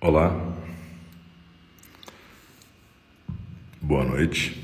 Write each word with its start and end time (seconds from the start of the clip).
Olá, 0.00 0.56
boa 3.82 4.04
noite. 4.04 4.56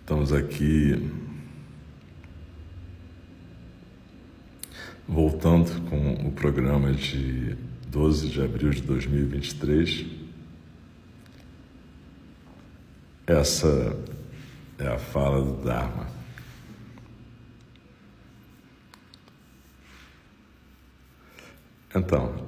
Estamos 0.00 0.32
aqui 0.32 1.08
voltando 5.06 5.88
com 5.88 6.26
o 6.26 6.32
programa 6.32 6.92
de 6.92 7.54
12 7.86 8.30
de 8.30 8.42
abril 8.42 8.70
de 8.70 8.82
2023. 8.82 10.06
Essa 13.28 13.96
é 14.76 14.88
a 14.88 14.98
fala 14.98 15.40
do 15.40 15.62
Dharma. 15.62 16.17
Então, 21.94 22.46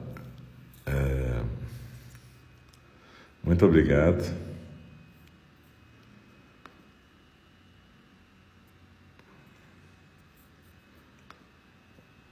é, 0.85 1.43
muito 3.43 3.65
obrigado. 3.65 4.23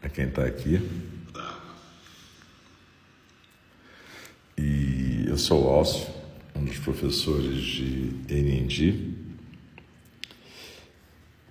A 0.03 0.09
quem 0.11 0.27
está 0.29 0.45
aqui. 0.45 0.79
E 4.59 5.25
eu 5.29 5.39
sou 5.39 5.65
o 5.65 5.69
Alcio, 5.69 6.12
um 6.55 6.65
dos 6.65 6.79
professores 6.79 7.65
de 7.65 8.12
NND. 8.29 9.15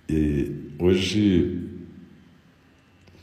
E 0.08 0.72
hoje 0.78 1.67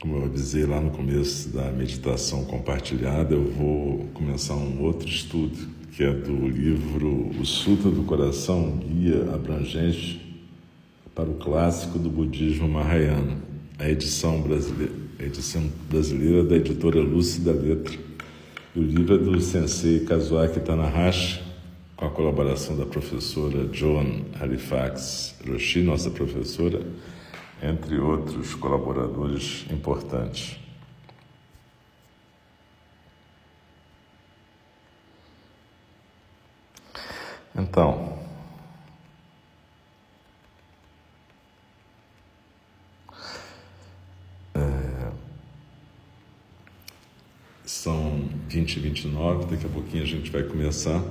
como 0.06 0.18
eu 0.18 0.24
avisei 0.26 0.64
lá 0.64 0.80
no 0.80 0.92
começo 0.92 1.48
da 1.48 1.64
meditação 1.72 2.44
compartilhada, 2.44 3.34
eu 3.34 3.42
vou 3.42 4.06
começar 4.14 4.54
um 4.54 4.80
outro 4.80 5.08
estudo, 5.08 5.58
que 5.90 6.04
é 6.04 6.12
do 6.12 6.46
livro 6.46 7.32
O 7.40 7.44
Sutra 7.44 7.90
do 7.90 8.04
Coração, 8.04 8.78
Guia 8.86 9.34
Abrangente 9.34 10.24
para 11.12 11.28
o 11.28 11.34
Clássico 11.34 11.98
do 11.98 12.08
Budismo 12.08 12.68
Mahayana, 12.68 13.36
a 13.80 13.90
edição 13.90 14.40
brasileira, 14.42 14.92
edição 15.18 15.64
brasileira 15.90 16.44
da 16.44 16.54
editora 16.54 17.00
Lúcida 17.00 17.50
Letra. 17.50 17.98
O 18.76 18.80
livro 18.80 19.16
é 19.16 19.18
do 19.18 19.40
sensei 19.40 20.00
Kazuaki 20.04 20.60
Tanahashi, 20.60 21.42
com 21.96 22.06
a 22.06 22.10
colaboração 22.10 22.76
da 22.76 22.86
professora 22.86 23.68
Joan 23.72 24.20
Halifax 24.38 25.34
Roshi, 25.48 25.82
nossa 25.82 26.10
professora, 26.10 26.80
entre 27.62 27.98
outros 27.98 28.54
colaboradores 28.54 29.66
importantes. 29.70 30.58
Então, 37.58 38.18
é, 44.54 45.10
são 47.64 48.28
20 48.46 48.76
e 48.76 48.80
29, 48.80 49.46
daqui 49.46 49.64
a 49.64 49.70
pouquinho 49.70 50.02
a 50.02 50.06
gente 50.06 50.30
vai 50.30 50.42
começar. 50.42 51.02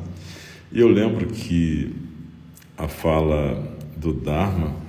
E 0.72 0.80
eu 0.80 0.88
lembro 0.88 1.28
que 1.28 1.96
a 2.78 2.88
fala 2.88 3.56
do 3.98 4.14
Dharma 4.14 4.85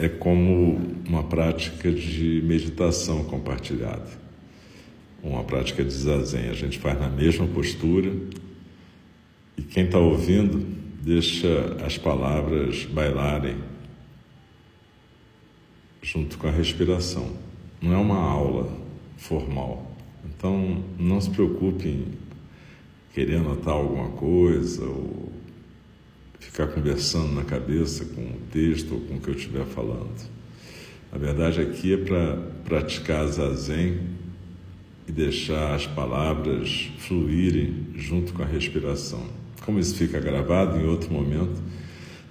é 0.00 0.08
como 0.08 0.80
uma 1.06 1.22
prática 1.22 1.92
de 1.92 2.42
meditação 2.42 3.22
compartilhada, 3.24 4.08
uma 5.22 5.44
prática 5.44 5.84
de 5.84 5.92
zazen. 5.92 6.48
A 6.48 6.54
gente 6.54 6.78
faz 6.78 6.98
na 6.98 7.08
mesma 7.08 7.46
postura 7.46 8.10
e 9.58 9.62
quem 9.62 9.84
está 9.84 9.98
ouvindo 9.98 10.66
deixa 11.02 11.76
as 11.84 11.98
palavras 11.98 12.86
bailarem 12.86 13.56
junto 16.02 16.38
com 16.38 16.48
a 16.48 16.50
respiração. 16.50 17.30
Não 17.82 17.92
é 17.92 17.98
uma 17.98 18.18
aula 18.18 18.72
formal. 19.18 19.94
Então 20.24 20.82
não 20.98 21.20
se 21.20 21.28
preocupe 21.28 21.88
em 21.88 22.06
querer 23.12 23.36
anotar 23.36 23.74
alguma 23.74 24.08
coisa 24.12 24.82
ou 24.82 25.30
ficar 26.40 26.66
conversando 26.68 27.32
na 27.32 27.44
cabeça 27.44 28.04
com 28.06 28.22
o 28.22 28.40
texto 28.50 28.94
ou 28.94 29.00
com 29.02 29.14
o 29.16 29.20
que 29.20 29.28
eu 29.28 29.34
estiver 29.34 29.64
falando. 29.66 30.28
A 31.12 31.18
verdade 31.18 31.60
aqui 31.60 31.92
é 31.92 31.96
para 31.96 32.36
praticar 32.64 33.26
zazen 33.28 34.00
e 35.06 35.12
deixar 35.12 35.74
as 35.74 35.86
palavras 35.86 36.90
fluírem 36.98 37.86
junto 37.96 38.32
com 38.32 38.42
a 38.42 38.46
respiração. 38.46 39.24
Como 39.64 39.78
isso 39.78 39.94
fica 39.94 40.18
gravado 40.20 40.78
em 40.78 40.86
outro 40.86 41.12
momento, 41.12 41.60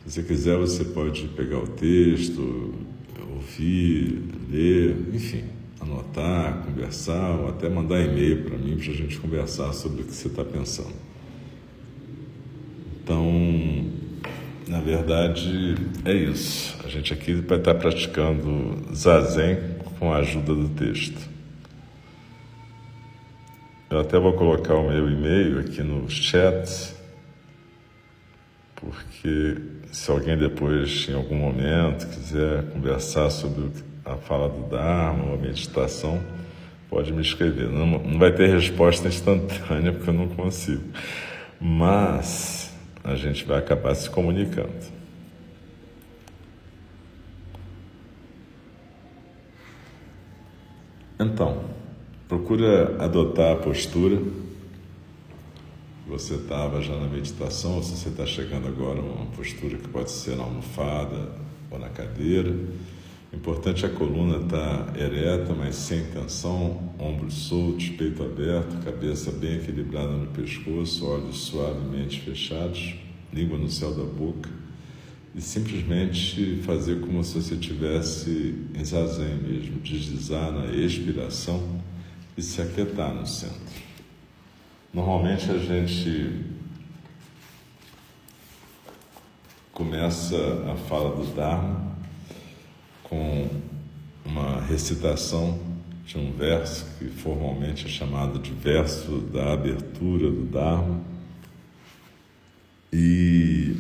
se 0.06 0.14
você 0.14 0.24
quiser, 0.24 0.58
você 0.58 0.84
pode 0.84 1.28
pegar 1.30 1.60
o 1.60 1.68
texto, 1.68 2.74
ouvir, 3.32 4.22
ler, 4.52 4.96
enfim, 5.14 5.44
anotar, 5.80 6.64
conversar 6.66 7.40
ou 7.40 7.50
até 7.50 7.70
mandar 7.70 8.02
e-mail 8.02 8.44
para 8.44 8.58
mim 8.58 8.78
para 8.78 8.92
a 8.92 8.96
gente 8.96 9.18
conversar 9.20 9.72
sobre 9.74 10.02
o 10.02 10.06
que 10.06 10.14
você 10.14 10.28
está 10.28 10.44
pensando. 10.44 10.96
Então, 13.04 13.24
verdade, 14.90 15.76
é 16.04 16.14
isso. 16.14 16.76
A 16.84 16.88
gente 16.88 17.14
aqui 17.14 17.34
vai 17.36 17.60
estar 17.60 17.76
praticando 17.76 18.84
zazen 18.94 19.58
com 20.00 20.12
a 20.12 20.18
ajuda 20.18 20.56
do 20.56 20.70
texto. 20.70 21.30
Eu 23.90 24.00
até 24.00 24.20
vou 24.20 24.34
colocar 24.34 24.76
o 24.76 24.90
meu 24.90 25.10
e-mail 25.10 25.60
aqui 25.60 25.84
no 25.84 26.10
chat, 26.10 26.94
porque 28.76 29.58
se 29.92 30.10
alguém 30.10 30.38
depois, 30.38 31.08
em 31.10 31.14
algum 31.14 31.36
momento, 31.36 32.08
quiser 32.08 32.64
conversar 32.72 33.30
sobre 33.30 33.70
a 34.06 34.16
fala 34.16 34.50
do 34.50 34.70
Dharma 34.70 35.34
a 35.34 35.38
meditação, 35.38 36.20
pode 36.90 37.14
me 37.14 37.22
escrever. 37.22 37.70
Não, 37.70 37.86
não 37.86 38.18
vai 38.18 38.32
ter 38.32 38.48
resposta 38.48 39.08
instantânea, 39.08 39.92
porque 39.94 40.10
eu 40.10 40.14
não 40.14 40.28
consigo. 40.30 40.84
Mas 41.60 42.69
a 43.04 43.16
gente 43.16 43.46
vai 43.46 43.60
acabar 43.60 43.96
se 43.96 44.10
comunicando. 44.10 45.00
Então, 51.20 51.66
procura 52.28 52.96
adotar 53.04 53.54
a 53.54 53.56
postura. 53.58 54.22
Você 56.08 56.36
estava 56.36 56.82
já 56.82 56.96
na 56.96 57.08
meditação, 57.08 57.76
ou 57.76 57.84
se 57.84 57.98
você 57.98 58.10
está 58.10 58.26
chegando 58.26 58.68
agora, 58.68 59.02
uma 59.02 59.26
postura 59.28 59.78
que 59.78 59.88
pode 59.90 60.12
ser 60.12 60.36
na 60.38 60.44
almofada 60.44 61.30
ou 61.70 61.78
na 61.78 61.90
cadeira. 61.90 62.56
Importante 63.32 63.86
a 63.86 63.90
coluna 63.90 64.44
estar 64.44 64.86
tá 64.86 65.00
ereta, 65.00 65.54
mas 65.54 65.76
sem 65.76 66.04
tensão, 66.06 66.92
ombros 66.98 67.36
soltos, 67.36 67.90
peito 67.90 68.24
aberto, 68.24 68.84
cabeça 68.84 69.32
bem 69.32 69.58
equilibrada 69.58 70.12
no 70.12 70.28
pescoço, 70.28 71.06
olhos 71.06 71.38
suavemente 71.38 72.22
fechados, 72.22 72.96
língua 73.32 73.58
no 73.58 73.70
céu 73.70 73.94
da 73.94 74.04
boca 74.04 74.50
e 75.36 75.42
simplesmente 75.42 76.60
fazer 76.64 77.02
como 77.02 77.24
se 77.24 77.40
você 77.40 77.54
estivesse 77.54 78.56
em 78.74 78.84
zazen 78.84 79.36
mesmo, 79.36 79.80
deslizar 79.80 80.52
na 80.52 80.66
expiração 80.74 81.80
e 82.36 82.42
se 82.42 82.60
aquietar 82.60 83.14
no 83.14 83.28
centro. 83.28 83.60
Normalmente 84.92 85.52
a 85.52 85.58
gente 85.60 86.46
começa 89.72 90.36
a 90.72 90.76
fala 90.76 91.16
do 91.16 91.32
Dharma 91.36 91.89
com 93.10 93.50
uma 94.24 94.62
recitação 94.62 95.60
de 96.06 96.18
um 96.18 96.32
verso 96.32 96.86
que 96.98 97.06
formalmente 97.06 97.88
é 97.88 97.90
chamado 97.90 98.40
de 98.40 98.52
verso 98.52 99.18
da 99.34 99.54
abertura 99.54 100.30
do 100.30 100.46
Dharma. 100.46 101.02
E 102.94 103.76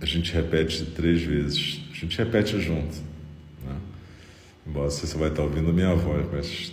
a 0.00 0.06
gente 0.06 0.32
repete 0.32 0.84
três 0.86 1.22
vezes. 1.22 1.80
A 1.90 1.94
gente 1.94 2.16
repete 2.18 2.60
junto. 2.60 2.96
Né? 3.64 3.76
Embora 4.66 4.90
você 4.90 5.06
só 5.06 5.18
vai 5.18 5.30
estar 5.30 5.42
ouvindo 5.42 5.70
a 5.70 5.72
minha 5.72 5.94
voz, 5.94 6.26
mas 6.30 6.72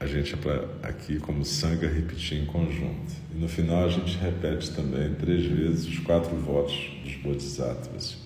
a 0.00 0.06
gente 0.06 0.34
é 0.34 0.36
para 0.36 0.66
aqui 0.82 1.18
como 1.18 1.44
sanga 1.44 1.88
repetir 1.88 2.42
em 2.42 2.46
conjunto. 2.46 3.12
E 3.34 3.38
no 3.38 3.48
final 3.48 3.84
a 3.84 3.88
gente 3.88 4.16
repete 4.18 4.70
também 4.72 5.14
três 5.14 5.44
vezes 5.44 5.86
os 5.86 5.98
quatro 6.00 6.34
votos 6.36 6.90
dos 7.04 7.14
Bodhisattvas 7.16 8.21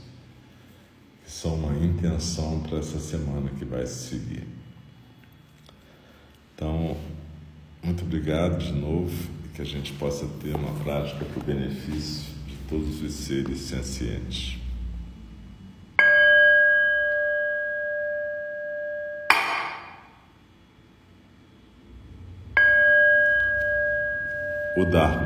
são 1.26 1.54
uma 1.54 1.76
intenção 1.84 2.60
para 2.60 2.78
essa 2.78 3.00
semana 3.00 3.50
que 3.50 3.64
vai 3.64 3.86
se 3.86 4.10
seguir. 4.10 4.46
Então, 6.54 6.96
muito 7.82 8.04
obrigado 8.04 8.58
de 8.58 8.72
novo 8.72 9.30
e 9.44 9.48
que 9.48 9.60
a 9.60 9.64
gente 9.64 9.92
possa 9.94 10.26
ter 10.40 10.54
uma 10.54 10.72
prática 10.82 11.24
para 11.24 11.40
o 11.40 11.44
benefício 11.44 12.32
de 12.46 12.56
todos 12.68 13.02
os 13.02 13.12
seres 13.12 13.58
sencientes. 13.58 14.58
O 24.76 24.84
Dharma 24.84 25.25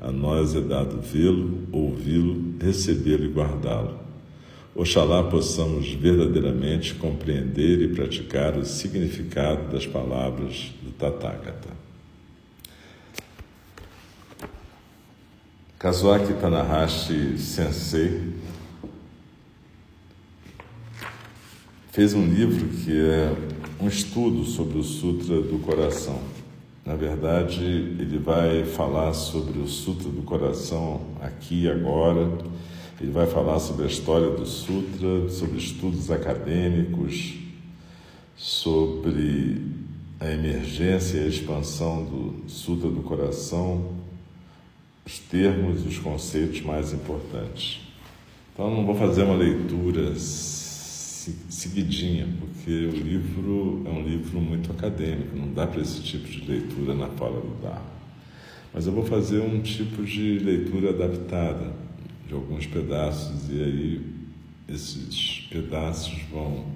A 0.00 0.12
nós 0.12 0.54
é 0.54 0.60
dado 0.60 1.00
vê-lo, 1.00 1.66
ouvi-lo, 1.72 2.56
recebê-lo 2.60 3.24
e 3.24 3.28
guardá-lo. 3.28 3.98
Oxalá 4.74 5.22
possamos 5.22 5.88
verdadeiramente 5.88 6.94
compreender 6.94 7.80
e 7.80 7.94
praticar 7.94 8.58
o 8.58 8.64
significado 8.64 9.70
das 9.70 9.86
palavras 9.86 10.72
do 10.82 10.90
Tathagata. 10.90 11.70
Kazuaki 15.78 16.32
Tanahashi 16.34 17.38
Sensei 17.38 18.32
fez 21.92 22.12
um 22.14 22.26
livro 22.26 22.66
que 22.68 22.90
é 22.90 23.32
um 23.80 23.86
estudo 23.86 24.42
sobre 24.44 24.78
o 24.78 24.82
Sutra 24.82 25.40
do 25.40 25.60
Coração. 25.60 26.20
Na 26.84 26.96
verdade, 26.96 27.64
ele 27.64 28.18
vai 28.18 28.64
falar 28.66 29.14
sobre 29.14 29.58
o 29.58 29.66
Sutra 29.66 30.10
do 30.10 30.20
Coração 30.20 31.00
aqui 31.22 31.62
e 31.62 31.70
agora. 31.70 32.30
Ele 33.00 33.10
vai 33.10 33.26
falar 33.26 33.58
sobre 33.58 33.84
a 33.84 33.86
história 33.86 34.30
do 34.30 34.44
Sutra, 34.44 35.30
sobre 35.30 35.56
estudos 35.56 36.10
acadêmicos, 36.10 37.36
sobre 38.36 39.62
a 40.20 40.30
emergência 40.30 41.18
e 41.18 41.24
a 41.24 41.28
expansão 41.28 42.04
do 42.04 42.50
Sutra 42.50 42.90
do 42.90 43.00
Coração, 43.00 43.94
os 45.06 45.18
termos 45.18 45.84
e 45.86 45.88
os 45.88 45.98
conceitos 45.98 46.60
mais 46.60 46.92
importantes. 46.92 47.80
Então, 48.52 48.70
não 48.70 48.84
vou 48.84 48.94
fazer 48.94 49.22
uma 49.22 49.36
leitura 49.36 50.14
seguidinha, 51.48 52.28
porque 52.38 52.70
o 52.70 52.90
livro 52.90 53.82
é 53.86 53.90
um 53.90 54.02
livro 54.02 54.40
muito 54.40 54.70
acadêmico, 54.72 55.36
não 55.36 55.52
dá 55.52 55.66
para 55.66 55.80
esse 55.80 56.02
tipo 56.02 56.28
de 56.28 56.50
leitura 56.50 56.94
na 56.94 57.08
fala 57.08 57.40
do 57.40 57.60
Dharma. 57.62 57.94
Mas 58.72 58.86
eu 58.86 58.92
vou 58.92 59.04
fazer 59.04 59.40
um 59.40 59.60
tipo 59.60 60.02
de 60.02 60.38
leitura 60.38 60.90
adaptada 60.90 61.72
de 62.26 62.34
alguns 62.34 62.66
pedaços 62.66 63.48
e 63.48 63.62
aí 63.62 64.06
esses 64.68 65.46
pedaços 65.50 66.20
vão 66.30 66.66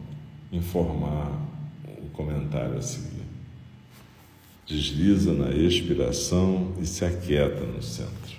informar 0.52 1.40
o 1.98 2.08
comentário 2.10 2.76
a 2.76 2.82
seguir. 2.82 3.26
Desliza 4.66 5.32
na 5.32 5.50
expiração 5.50 6.74
e 6.80 6.86
se 6.86 7.04
aquieta 7.04 7.64
no 7.64 7.82
centro. 7.82 8.37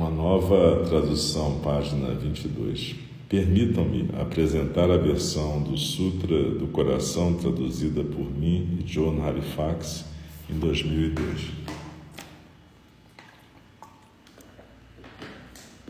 Uma 0.00 0.08
nova 0.08 0.82
tradução, 0.88 1.60
página 1.62 2.14
22. 2.14 2.94
Permitam-me 3.28 4.08
apresentar 4.18 4.90
a 4.90 4.96
versão 4.96 5.62
do 5.62 5.76
Sutra 5.76 6.42
do 6.42 6.68
Coração 6.68 7.34
traduzida 7.34 8.02
por 8.02 8.24
mim 8.34 8.78
e 8.80 8.82
John 8.84 9.22
Halifax 9.22 10.06
em 10.48 10.58
2002. 10.58 11.50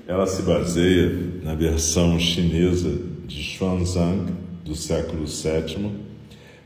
Ela 0.08 0.26
se 0.26 0.42
baseia 0.42 1.08
na 1.44 1.54
versão 1.54 2.18
chinesa 2.18 3.00
de 3.28 3.40
Xuanzang 3.40 4.32
do 4.64 4.74
século 4.74 5.24
VII, 5.24 5.88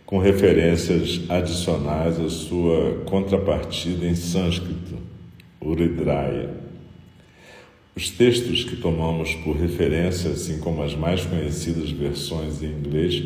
com 0.07 0.19
referências 0.19 1.21
adicionais 1.29 2.19
à 2.19 2.31
sua 2.31 3.03
contrapartida 3.05 4.07
em 4.07 4.15
sânscrito, 4.15 4.97
Uridraya. 5.61 6.64
Os 7.97 8.11
textos 8.11 8.65
que 8.65 8.75
tomamos 8.75 9.35
por 9.37 9.55
referência, 9.55 10.31
assim 10.33 10.59
como 10.59 10.83
as 10.83 10.97
mais 10.97 11.25
conhecidas 11.25 11.93
versões 11.93 12.61
em 12.61 12.67
inglês, 12.67 13.23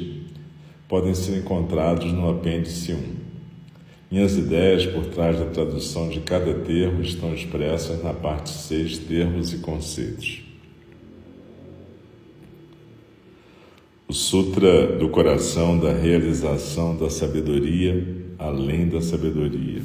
podem 0.86 1.14
ser 1.14 1.38
encontrados 1.38 2.12
no 2.12 2.28
apêndice 2.28 2.92
1. 2.92 2.98
Minhas 4.10 4.36
ideias 4.36 4.84
por 4.84 5.06
trás 5.06 5.38
da 5.38 5.46
tradução 5.46 6.10
de 6.10 6.20
cada 6.20 6.52
termo 6.52 7.00
estão 7.00 7.34
expressas 7.34 8.02
na 8.02 8.12
parte 8.12 8.50
6, 8.50 8.98
termos 8.98 9.54
e 9.54 9.58
conceitos. 9.58 10.42
O 14.06 14.12
Sutra 14.12 14.98
do 14.98 15.08
Coração 15.08 15.78
da 15.78 15.92
Realização 15.94 16.94
da 16.94 17.08
Sabedoria, 17.08 18.06
além 18.38 18.86
da 18.88 19.00
Sabedoria. 19.00 19.82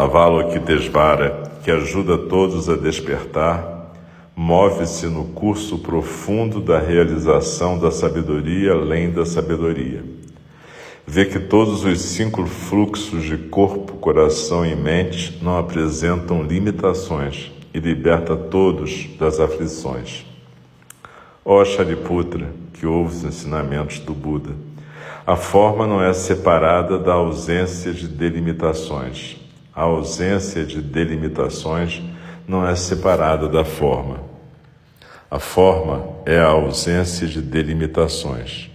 Avalokitesvara 0.00 1.42
que 1.62 1.70
ajuda 1.70 2.16
todos 2.16 2.70
a 2.70 2.74
despertar, 2.74 3.92
move-se 4.34 5.04
no 5.04 5.24
curso 5.26 5.76
profundo 5.76 6.58
da 6.58 6.78
realização 6.78 7.78
da 7.78 7.90
sabedoria 7.90 8.72
além 8.72 9.10
da 9.10 9.26
sabedoria. 9.26 10.02
Vê 11.06 11.26
que 11.26 11.38
todos 11.38 11.84
os 11.84 12.00
cinco 12.00 12.46
fluxos 12.46 13.24
de 13.24 13.36
corpo, 13.36 13.98
coração 13.98 14.64
e 14.64 14.74
mente 14.74 15.38
não 15.42 15.58
apresentam 15.58 16.42
limitações 16.42 17.52
e 17.74 17.78
liberta 17.78 18.34
todos 18.34 19.06
das 19.18 19.38
aflições. 19.38 20.24
Ó 21.44 21.62
Shariputra, 21.62 22.48
que 22.72 22.86
ouve 22.86 23.16
os 23.16 23.24
ensinamentos 23.24 23.98
do 23.98 24.14
Buda, 24.14 24.52
a 25.26 25.36
forma 25.36 25.86
não 25.86 26.02
é 26.02 26.14
separada 26.14 26.98
da 26.98 27.12
ausência 27.12 27.92
de 27.92 28.08
delimitações. 28.08 29.49
A 29.74 29.82
ausência 29.82 30.64
de 30.64 30.82
delimitações 30.82 32.02
não 32.46 32.66
é 32.66 32.74
separada 32.74 33.48
da 33.48 33.64
forma. 33.64 34.20
A 35.30 35.38
forma 35.38 36.16
é 36.26 36.38
a 36.38 36.48
ausência 36.48 37.26
de 37.28 37.40
delimitações. 37.40 38.68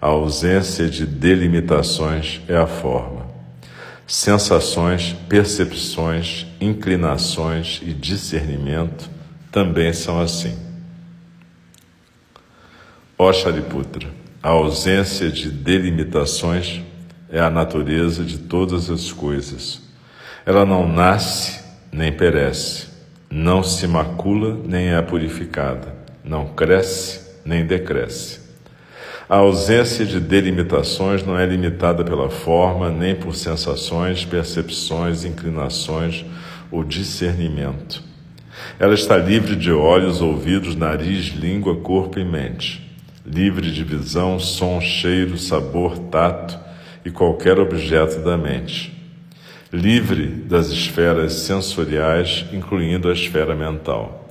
A 0.00 0.08
ausência 0.08 0.86
de 0.86 1.06
delimitações 1.06 2.42
é 2.46 2.56
a 2.56 2.66
forma. 2.66 3.26
Sensações, 4.06 5.16
percepções, 5.30 6.46
inclinações 6.60 7.80
e 7.82 7.94
discernimento 7.94 9.08
também 9.50 9.94
são 9.94 10.20
assim. 10.20 10.58
Ó 13.16 13.32
Shariputra, 13.32 14.10
a 14.42 14.50
ausência 14.50 15.30
de 15.30 15.50
delimitações 15.50 16.82
é 17.30 17.40
a 17.40 17.48
natureza 17.48 18.22
de 18.22 18.36
todas 18.36 18.90
as 18.90 19.10
coisas 19.10 19.84
ela 20.46 20.66
não 20.66 20.86
nasce 20.86 21.64
nem 21.90 22.12
perece, 22.12 22.88
não 23.30 23.62
se 23.62 23.86
macula 23.86 24.58
nem 24.66 24.94
é 24.94 25.00
purificada, 25.00 25.94
não 26.22 26.48
cresce 26.48 27.40
nem 27.46 27.64
decresce. 27.64 28.40
A 29.26 29.36
ausência 29.36 30.04
de 30.04 30.20
delimitações 30.20 31.24
não 31.24 31.38
é 31.38 31.46
limitada 31.46 32.04
pela 32.04 32.28
forma, 32.28 32.90
nem 32.90 33.14
por 33.14 33.34
sensações, 33.34 34.26
percepções, 34.26 35.24
inclinações 35.24 36.26
ou 36.70 36.84
discernimento. 36.84 38.02
Ela 38.78 38.92
está 38.92 39.16
livre 39.16 39.56
de 39.56 39.72
olhos, 39.72 40.20
ouvidos, 40.20 40.76
nariz, 40.76 41.28
língua, 41.28 41.76
corpo 41.76 42.18
e 42.18 42.24
mente, 42.24 42.86
livre 43.24 43.70
de 43.70 43.82
visão, 43.82 44.38
som, 44.38 44.78
cheiro, 44.78 45.38
sabor, 45.38 45.98
tato 46.10 46.58
e 47.02 47.10
qualquer 47.10 47.58
objeto 47.58 48.22
da 48.22 48.36
mente 48.36 48.93
livre 49.74 50.26
das 50.26 50.68
esferas 50.68 51.32
sensoriais, 51.32 52.46
incluindo 52.52 53.08
a 53.08 53.12
esfera 53.12 53.56
mental. 53.56 54.28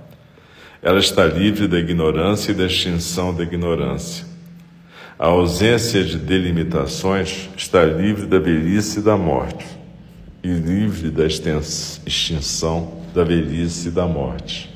Ela 0.81 0.99
está 0.99 1.25
livre 1.25 1.67
da 1.67 1.77
ignorância 1.77 2.51
e 2.51 2.55
da 2.55 2.65
extinção 2.65 3.35
da 3.35 3.43
ignorância. 3.43 4.25
A 5.19 5.27
ausência 5.27 6.01
de 6.03 6.17
delimitações 6.17 7.49
está 7.57 7.83
livre 7.83 8.25
da 8.25 8.39
velhice 8.39 8.99
e 8.99 9.01
da 9.01 9.17
morte. 9.17 9.65
e 10.43 10.49
livre 10.49 11.09
da 11.09 11.25
extinção, 11.25 13.01
da 13.15 13.23
velhice 13.23 13.87
e 13.87 13.91
da 13.91 14.05
morte. 14.05 14.69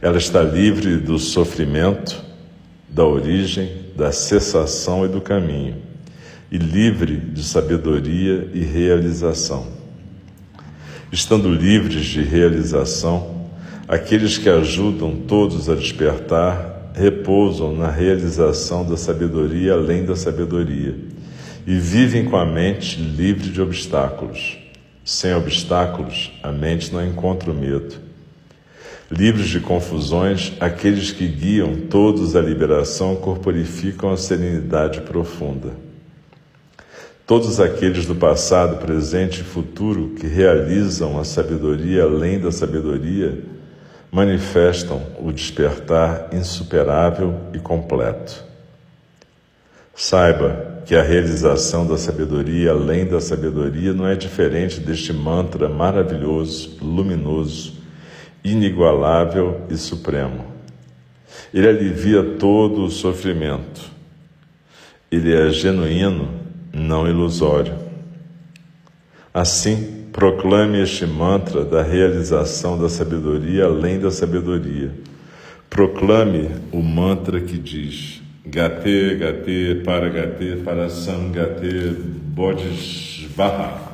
Ela 0.00 0.18
está 0.18 0.42
livre 0.42 0.96
do 0.96 1.20
sofrimento, 1.20 2.20
da 2.88 3.04
origem, 3.04 3.70
da 3.96 4.10
cessação 4.10 5.04
e 5.04 5.08
do 5.08 5.20
caminho, 5.20 5.76
e 6.52 6.58
livre 6.58 7.16
de 7.16 7.42
sabedoria 7.42 8.50
e 8.52 8.60
realização. 8.60 9.66
Estando 11.10 11.48
livres 11.48 12.04
de 12.04 12.20
realização, 12.20 13.48
aqueles 13.88 14.36
que 14.36 14.50
ajudam 14.50 15.16
todos 15.16 15.70
a 15.70 15.74
despertar 15.74 16.92
repousam 16.94 17.74
na 17.74 17.90
realização 17.90 18.84
da 18.84 18.98
sabedoria 18.98 19.72
além 19.72 20.04
da 20.04 20.14
sabedoria 20.14 20.94
e 21.66 21.74
vivem 21.74 22.26
com 22.26 22.36
a 22.36 22.44
mente 22.44 23.00
livre 23.00 23.48
de 23.48 23.62
obstáculos. 23.62 24.58
Sem 25.02 25.34
obstáculos, 25.34 26.32
a 26.42 26.52
mente 26.52 26.92
não 26.92 27.04
encontra 27.04 27.50
o 27.50 27.54
medo. 27.54 27.94
Livres 29.10 29.48
de 29.48 29.58
confusões, 29.58 30.52
aqueles 30.60 31.10
que 31.10 31.26
guiam 31.26 31.76
todos 31.88 32.36
à 32.36 32.42
liberação 32.42 33.16
corporificam 33.16 34.12
a 34.12 34.18
serenidade 34.18 35.00
profunda. 35.00 35.81
Todos 37.32 37.58
aqueles 37.60 38.04
do 38.04 38.14
passado, 38.14 38.76
presente 38.76 39.40
e 39.40 39.42
futuro 39.42 40.10
que 40.10 40.26
realizam 40.26 41.18
a 41.18 41.24
sabedoria 41.24 42.02
além 42.02 42.38
da 42.38 42.52
sabedoria 42.52 43.42
manifestam 44.10 45.02
o 45.18 45.32
despertar 45.32 46.28
insuperável 46.30 47.34
e 47.54 47.58
completo. 47.58 48.44
Saiba 49.94 50.82
que 50.84 50.94
a 50.94 51.02
realização 51.02 51.86
da 51.86 51.96
sabedoria 51.96 52.72
além 52.72 53.06
da 53.06 53.18
sabedoria 53.18 53.94
não 53.94 54.06
é 54.06 54.14
diferente 54.14 54.78
deste 54.78 55.14
mantra 55.14 55.70
maravilhoso, 55.70 56.76
luminoso, 56.82 57.78
inigualável 58.44 59.62
e 59.70 59.76
supremo. 59.78 60.44
Ele 61.54 61.66
alivia 61.66 62.36
todo 62.38 62.84
o 62.84 62.90
sofrimento. 62.90 63.90
Ele 65.10 65.34
é 65.34 65.48
genuíno, 65.48 66.41
não 66.72 67.08
ilusório. 67.08 67.74
Assim, 69.32 70.02
Proclame 70.12 70.78
este 70.82 71.06
mantra 71.06 71.64
da 71.64 71.82
realização 71.82 72.78
da 72.78 72.86
sabedoria 72.86 73.64
além 73.64 73.98
da 73.98 74.10
sabedoria. 74.10 74.90
Proclame 75.70 76.50
o 76.70 76.82
mantra 76.82 77.40
que 77.40 77.56
diz: 77.56 78.20
Gate, 78.44 79.16
Gate, 79.18 79.82
para 79.82 80.10
Gate, 80.10 80.62
para 80.62 80.90
Sangate, 80.90 81.96
Bodhisvaha. 82.34 83.91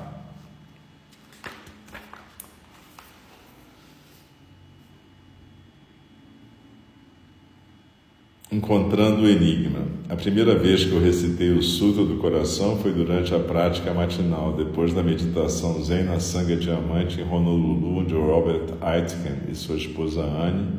Encontrando 8.59 9.23
o 9.23 9.29
Enigma. 9.29 9.83
A 10.09 10.17
primeira 10.17 10.59
vez 10.59 10.83
que 10.83 10.91
eu 10.91 11.01
recitei 11.01 11.53
o 11.53 11.63
Sutra 11.63 12.05
do 12.05 12.17
Coração 12.17 12.77
foi 12.79 12.93
durante 12.93 13.33
a 13.33 13.39
prática 13.39 13.95
matinal, 13.95 14.53
depois 14.53 14.93
da 14.93 15.01
meditação 15.01 15.81
Zen 15.81 16.03
na 16.03 16.19
Sangha 16.19 16.57
Diamante 16.57 17.21
em 17.21 17.23
Honolulu, 17.23 17.99
onde 17.99 18.15
Robert 18.15 18.65
Aitken 18.81 19.49
e 19.49 19.55
sua 19.55 19.77
esposa 19.77 20.23
Anne 20.23 20.73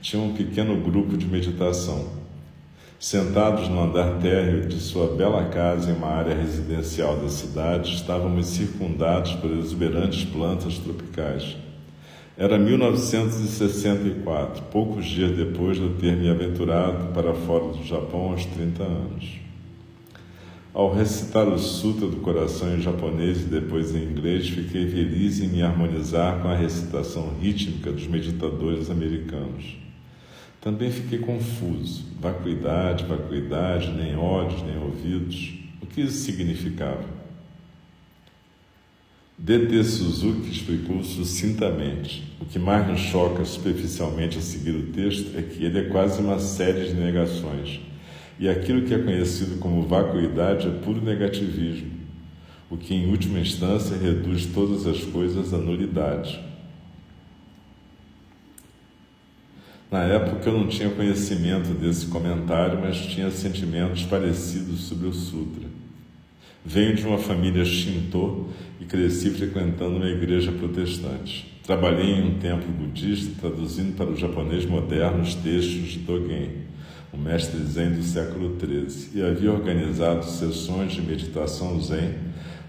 tinham 0.00 0.26
um 0.26 0.32
pequeno 0.32 0.80
grupo 0.80 1.16
de 1.16 1.26
meditação. 1.26 2.04
Sentados 3.00 3.68
no 3.68 3.82
andar 3.82 4.20
térreo 4.20 4.68
de 4.68 4.78
sua 4.78 5.08
bela 5.16 5.46
casa 5.46 5.90
em 5.90 5.96
uma 5.96 6.10
área 6.10 6.36
residencial 6.36 7.16
da 7.16 7.28
cidade, 7.28 7.96
estávamos 7.96 8.46
circundados 8.46 9.32
por 9.32 9.50
exuberantes 9.50 10.24
plantas 10.24 10.78
tropicais. 10.78 11.63
Era 12.36 12.58
1964, 12.58 14.64
poucos 14.64 15.06
dias 15.06 15.36
depois 15.36 15.76
de 15.76 15.84
eu 15.84 15.94
ter 15.94 16.16
me 16.16 16.28
aventurado 16.28 17.12
para 17.12 17.32
fora 17.32 17.68
do 17.68 17.84
Japão 17.84 18.32
aos 18.32 18.44
30 18.44 18.82
anos. 18.82 19.38
Ao 20.72 20.92
recitar 20.92 21.46
o 21.46 21.56
Sutra 21.56 22.08
do 22.08 22.16
Coração 22.16 22.76
em 22.76 22.80
japonês 22.80 23.42
e 23.42 23.44
depois 23.44 23.94
em 23.94 24.02
inglês, 24.02 24.48
fiquei 24.48 24.88
feliz 24.88 25.40
em 25.40 25.46
me 25.46 25.62
harmonizar 25.62 26.42
com 26.42 26.48
a 26.48 26.56
recitação 26.56 27.34
rítmica 27.40 27.92
dos 27.92 28.08
meditadores 28.08 28.90
americanos. 28.90 29.76
Também 30.60 30.90
fiquei 30.90 31.20
confuso. 31.20 32.02
Vacuidade, 32.20 33.04
vacuidade, 33.04 33.92
nem 33.92 34.16
olhos, 34.16 34.60
nem 34.64 34.76
ouvidos. 34.76 35.54
O 35.80 35.86
que 35.86 36.00
isso 36.00 36.24
significava? 36.24 37.23
D.T. 39.36 39.82
Suzuki 39.82 40.48
explicou 40.48 41.02
sucintamente. 41.02 42.22
O 42.40 42.44
que 42.44 42.58
mais 42.58 42.86
nos 42.86 43.00
choca 43.00 43.44
superficialmente 43.44 44.38
a 44.38 44.40
seguir 44.40 44.70
o 44.70 44.92
texto 44.92 45.36
é 45.36 45.42
que 45.42 45.64
ele 45.64 45.80
é 45.80 45.88
quase 45.88 46.20
uma 46.20 46.38
série 46.38 46.86
de 46.86 46.94
negações. 46.94 47.80
E 48.38 48.48
aquilo 48.48 48.82
que 48.82 48.94
é 48.94 48.98
conhecido 48.98 49.58
como 49.58 49.86
vacuidade 49.88 50.68
é 50.68 50.70
puro 50.70 51.02
negativismo, 51.02 51.90
o 52.70 52.76
que 52.76 52.94
em 52.94 53.10
última 53.10 53.40
instância 53.40 53.96
reduz 53.96 54.46
todas 54.46 54.86
as 54.86 55.02
coisas 55.02 55.52
à 55.52 55.58
nulidade. 55.58 56.40
Na 59.90 60.04
época 60.04 60.48
eu 60.48 60.58
não 60.58 60.68
tinha 60.68 60.90
conhecimento 60.90 61.74
desse 61.74 62.06
comentário, 62.06 62.80
mas 62.80 62.98
tinha 63.06 63.30
sentimentos 63.30 64.04
parecidos 64.04 64.84
sobre 64.84 65.08
o 65.08 65.12
Sutra. 65.12 65.83
Venho 66.66 66.96
de 66.96 67.06
uma 67.06 67.18
família 67.18 67.62
Shinto 67.62 68.46
e 68.80 68.86
cresci 68.86 69.28
frequentando 69.28 69.96
uma 69.96 70.08
igreja 70.08 70.50
protestante. 70.50 71.52
Trabalhei 71.62 72.14
em 72.14 72.26
um 72.26 72.38
templo 72.38 72.72
budista 72.72 73.34
traduzindo 73.38 73.94
para 73.94 74.10
o 74.10 74.16
japonês 74.16 74.64
moderno 74.64 75.22
os 75.22 75.34
textos 75.34 75.90
de 75.90 75.98
Dogen, 75.98 76.52
o 77.12 77.18
mestre 77.18 77.62
Zen 77.64 77.90
do 77.90 78.02
século 78.02 78.56
XIII, 78.58 79.10
e 79.14 79.22
havia 79.22 79.52
organizado 79.52 80.24
sessões 80.24 80.94
de 80.94 81.02
meditação 81.02 81.78
Zen 81.82 82.14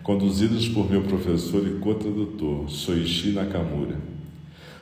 conduzidas 0.04 0.68
por 0.68 0.92
meu 0.92 1.04
professor 1.04 1.66
e 1.66 1.80
co-tradutor, 1.80 2.70
Soichi 2.70 3.32
Nakamura. 3.32 3.96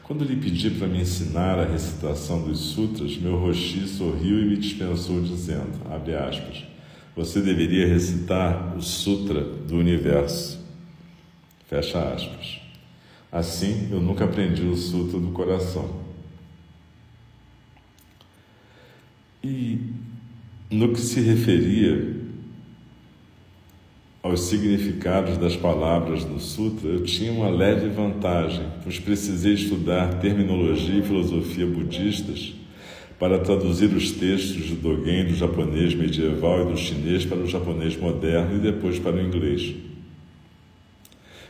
Quando 0.02 0.26
lhe 0.26 0.36
pedi 0.38 0.72
para 0.72 0.88
me 0.88 1.02
ensinar 1.02 1.60
a 1.60 1.66
recitação 1.66 2.42
dos 2.42 2.60
sutras, 2.60 3.16
meu 3.18 3.38
roshi 3.38 3.88
sorriu 3.88 4.42
e 4.42 4.46
me 4.46 4.58
dispensou 4.58 5.22
dizendo, 5.22 5.80
abre 5.88 6.16
aspas, 6.16 6.73
você 7.16 7.42
deveria 7.42 7.88
recitar 7.88 8.76
o 8.76 8.82
Sutra 8.82 9.42
do 9.42 9.78
Universo. 9.78 10.60
Fecha 11.68 12.00
aspas. 12.14 12.60
Assim, 13.32 13.90
eu 13.92 14.00
nunca 14.00 14.26
aprendi 14.26 14.64
o 14.64 14.76
Sutra 14.76 15.20
do 15.20 15.30
coração. 15.30 16.02
E 19.44 19.80
no 20.72 20.94
que 20.94 21.02
se 21.02 21.20
referia 21.20 22.22
aos 24.22 24.42
significados 24.42 25.38
das 25.38 25.56
palavras 25.56 26.24
do 26.24 26.40
Sutra, 26.40 26.88
eu 26.90 27.04
tinha 27.04 27.32
uma 27.32 27.50
leve 27.50 27.90
vantagem, 27.90 28.66
pois 28.82 29.00
precisei 29.00 29.54
estudar 29.54 30.20
terminologia 30.20 31.00
e 31.00 31.04
filosofia 31.04 31.68
budistas 31.68 32.54
para 33.24 33.40
traduzir 33.40 33.86
os 33.96 34.12
textos 34.12 34.66
de 34.66 34.76
Dogen 34.76 35.24
do 35.24 35.34
japonês 35.34 35.96
medieval 35.96 36.64
e 36.64 36.74
do 36.74 36.78
chinês 36.78 37.26
para 37.26 37.38
o 37.38 37.48
japonês 37.48 37.96
moderno 37.96 38.58
e 38.58 38.60
depois 38.60 39.00
para 39.00 39.16
o 39.16 39.22
inglês. 39.22 39.74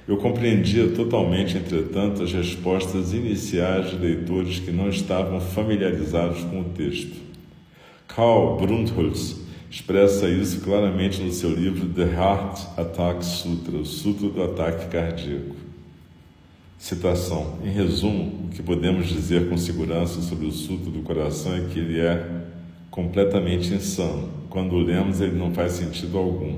Eu 0.07 0.17
compreendia 0.17 0.89
totalmente, 0.89 1.57
entretanto, 1.57 2.21
as 2.21 2.31
respostas 2.31 3.11
iniciais 3.11 3.89
de 3.89 3.95
leitores 3.95 4.59
que 4.59 4.69
não 4.69 4.87
estavam 4.87 5.41
familiarizados 5.41 6.43
com 6.43 6.61
o 6.61 6.65
texto. 6.65 7.19
Karl 8.07 8.55
Brundtholz 8.57 9.41
expressa 9.71 10.29
isso 10.29 10.61
claramente 10.61 11.23
no 11.23 11.31
seu 11.31 11.49
livro 11.49 11.89
The 11.89 12.03
Heart 12.03 12.67
Attack 12.77 13.25
Sutra, 13.25 13.77
o 13.77 13.83
Sutra 13.83 14.29
do 14.29 14.43
Ataque 14.43 14.91
Cardíaco. 14.91 15.62
Citação: 16.83 17.59
Em 17.63 17.69
resumo, 17.69 18.43
o 18.43 18.49
que 18.49 18.61
podemos 18.61 19.07
dizer 19.07 19.47
com 19.47 19.55
segurança 19.55 20.21
sobre 20.21 20.45
o 20.45 20.51
Sutra 20.51 20.91
do 20.91 20.99
Coração 20.99 21.55
é 21.55 21.61
que 21.61 21.79
ele 21.79 21.97
é 21.97 22.41
completamente 22.91 23.73
insano. 23.73 24.27
Quando 24.49 24.75
lemos, 24.75 25.21
ele 25.21 25.39
não 25.39 25.53
faz 25.53 25.71
sentido 25.71 26.17
algum. 26.17 26.57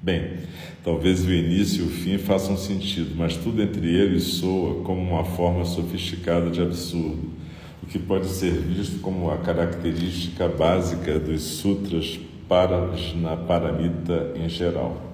Bem, 0.00 0.34
talvez 0.84 1.24
o 1.24 1.32
início 1.32 1.82
e 1.82 1.88
o 1.88 1.90
fim 1.90 2.18
façam 2.18 2.56
sentido, 2.56 3.16
mas 3.16 3.36
tudo 3.36 3.60
entre 3.60 3.92
eles 3.92 4.22
soa 4.22 4.84
como 4.84 5.00
uma 5.00 5.24
forma 5.24 5.64
sofisticada 5.64 6.50
de 6.50 6.62
absurdo, 6.62 7.30
o 7.82 7.86
que 7.86 7.98
pode 7.98 8.28
ser 8.28 8.52
visto 8.52 9.00
como 9.00 9.28
a 9.28 9.38
característica 9.38 10.46
básica 10.46 11.18
dos 11.18 11.42
sutras 11.42 12.20
para 12.48 12.92
na 13.16 13.36
paramita 13.36 14.34
em 14.36 14.48
geral. 14.48 15.13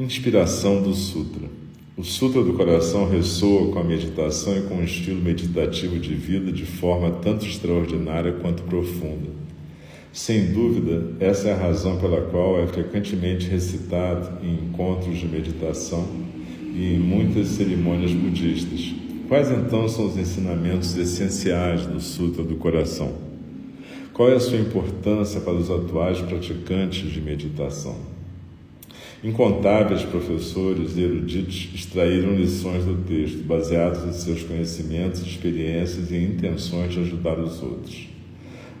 Inspiração 0.00 0.80
do 0.80 0.94
Sutra. 0.94 1.46
O 1.94 2.02
Sutra 2.02 2.42
do 2.42 2.54
Coração 2.54 3.06
ressoa 3.06 3.70
com 3.70 3.80
a 3.80 3.84
meditação 3.84 4.56
e 4.56 4.62
com 4.62 4.76
o 4.76 4.82
estilo 4.82 5.20
meditativo 5.20 5.98
de 5.98 6.14
vida 6.14 6.50
de 6.50 6.64
forma 6.64 7.10
tanto 7.10 7.44
extraordinária 7.44 8.32
quanto 8.32 8.62
profunda. 8.62 9.28
Sem 10.10 10.54
dúvida, 10.54 11.16
essa 11.20 11.48
é 11.48 11.52
a 11.52 11.56
razão 11.56 11.98
pela 11.98 12.22
qual 12.22 12.58
é 12.58 12.66
frequentemente 12.66 13.46
recitado 13.46 14.42
em 14.42 14.54
encontros 14.54 15.18
de 15.18 15.28
meditação 15.28 16.08
e 16.74 16.94
em 16.94 16.98
muitas 16.98 17.48
cerimônias 17.48 18.12
budistas. 18.12 18.94
Quais 19.28 19.50
então 19.50 19.86
são 19.86 20.06
os 20.06 20.16
ensinamentos 20.16 20.96
essenciais 20.96 21.84
do 21.86 22.00
Sutra 22.00 22.42
do 22.42 22.56
Coração? 22.56 23.12
Qual 24.14 24.30
é 24.30 24.36
a 24.36 24.40
sua 24.40 24.56
importância 24.56 25.42
para 25.42 25.52
os 25.52 25.70
atuais 25.70 26.20
praticantes 26.20 27.12
de 27.12 27.20
meditação? 27.20 28.19
Incontáveis 29.22 30.02
professores 30.02 30.96
e 30.96 31.02
eruditos 31.02 31.68
extraíram 31.74 32.34
lições 32.34 32.86
do 32.86 33.04
texto, 33.04 33.44
baseados 33.44 34.02
em 34.06 34.12
seus 34.14 34.42
conhecimentos, 34.42 35.20
experiências 35.20 36.10
e 36.10 36.16
intenções 36.16 36.94
de 36.94 37.00
ajudar 37.00 37.38
os 37.38 37.62
outros. 37.62 38.08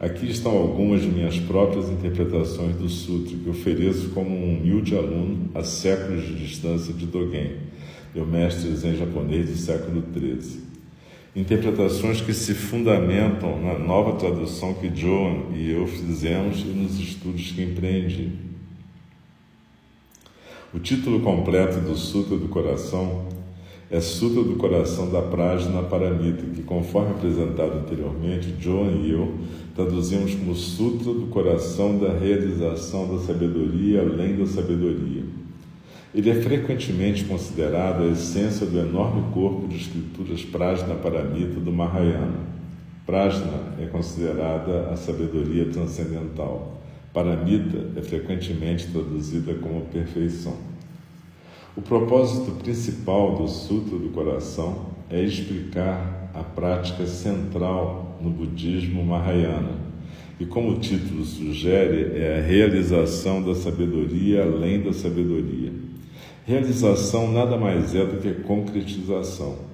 Aqui 0.00 0.30
estão 0.30 0.52
algumas 0.52 1.02
de 1.02 1.08
minhas 1.08 1.38
próprias 1.38 1.90
interpretações 1.90 2.74
do 2.76 2.88
Sutra, 2.88 3.36
que 3.36 3.50
ofereço 3.50 4.08
como 4.14 4.30
um 4.30 4.56
humilde 4.56 4.96
aluno 4.96 5.50
a 5.54 5.62
séculos 5.62 6.26
de 6.26 6.34
distância 6.36 6.94
de 6.94 7.04
Dogen, 7.04 7.56
meu 8.14 8.24
mestre 8.24 8.74
zen 8.74 8.96
japonês 8.96 9.46
do 9.46 9.56
século 9.56 10.02
XIII. 10.10 10.62
Interpretações 11.36 12.22
que 12.22 12.32
se 12.32 12.54
fundamentam 12.54 13.60
na 13.60 13.78
nova 13.78 14.16
tradução 14.16 14.72
que 14.72 14.90
Joan 14.98 15.54
e 15.54 15.70
eu 15.70 15.86
fizemos 15.86 16.62
e 16.62 16.68
nos 16.68 16.98
estudos 16.98 17.52
que 17.52 17.62
empreendi. 17.62 18.49
O 20.72 20.78
título 20.78 21.18
completo 21.18 21.80
do 21.80 21.96
Sutra 21.96 22.36
do 22.36 22.46
Coração 22.46 23.24
é 23.90 24.00
Sutra 24.00 24.44
do 24.44 24.54
Coração 24.54 25.10
da 25.10 25.20
Prajna 25.20 25.82
Paramita, 25.82 26.44
que, 26.54 26.62
conforme 26.62 27.10
apresentado 27.10 27.78
anteriormente, 27.78 28.52
John 28.52 28.88
e 29.02 29.10
eu 29.10 29.34
traduzimos 29.74 30.32
como 30.36 30.54
Sutra 30.54 31.12
do 31.12 31.26
Coração 31.26 31.98
da 31.98 32.16
Realização 32.16 33.12
da 33.12 33.20
Sabedoria 33.20 34.00
além 34.00 34.36
da 34.36 34.46
Sabedoria. 34.46 35.24
Ele 36.14 36.30
é 36.30 36.34
frequentemente 36.34 37.24
considerado 37.24 38.04
a 38.04 38.06
essência 38.06 38.64
do 38.64 38.78
enorme 38.78 39.24
corpo 39.34 39.66
de 39.66 39.74
escrituras 39.74 40.44
Prajna 40.44 40.94
Paramita 40.94 41.58
do 41.58 41.72
Mahayana. 41.72 42.46
Prajna 43.04 43.74
é 43.80 43.86
considerada 43.86 44.90
a 44.92 44.96
sabedoria 44.96 45.64
transcendental. 45.64 46.79
Paramita 47.12 47.90
é 47.96 48.02
frequentemente 48.02 48.86
traduzida 48.86 49.54
como 49.54 49.86
perfeição. 49.86 50.56
O 51.76 51.82
propósito 51.82 52.52
principal 52.62 53.36
do 53.36 53.48
Sutra 53.48 53.98
do 53.98 54.10
Coração 54.10 54.86
é 55.08 55.22
explicar 55.22 56.30
a 56.34 56.42
prática 56.42 57.06
central 57.06 58.18
no 58.20 58.30
budismo 58.30 59.04
Mahayana, 59.04 59.90
e 60.38 60.46
como 60.46 60.70
o 60.70 60.78
título 60.78 61.24
sugere, 61.24 62.18
é 62.18 62.38
a 62.38 62.46
realização 62.46 63.42
da 63.42 63.54
sabedoria 63.54 64.42
além 64.42 64.80
da 64.80 64.92
sabedoria. 64.92 65.72
Realização 66.46 67.30
nada 67.30 67.56
mais 67.56 67.94
é 67.94 68.04
do 68.04 68.20
que 68.20 68.42
concretização 68.42 69.69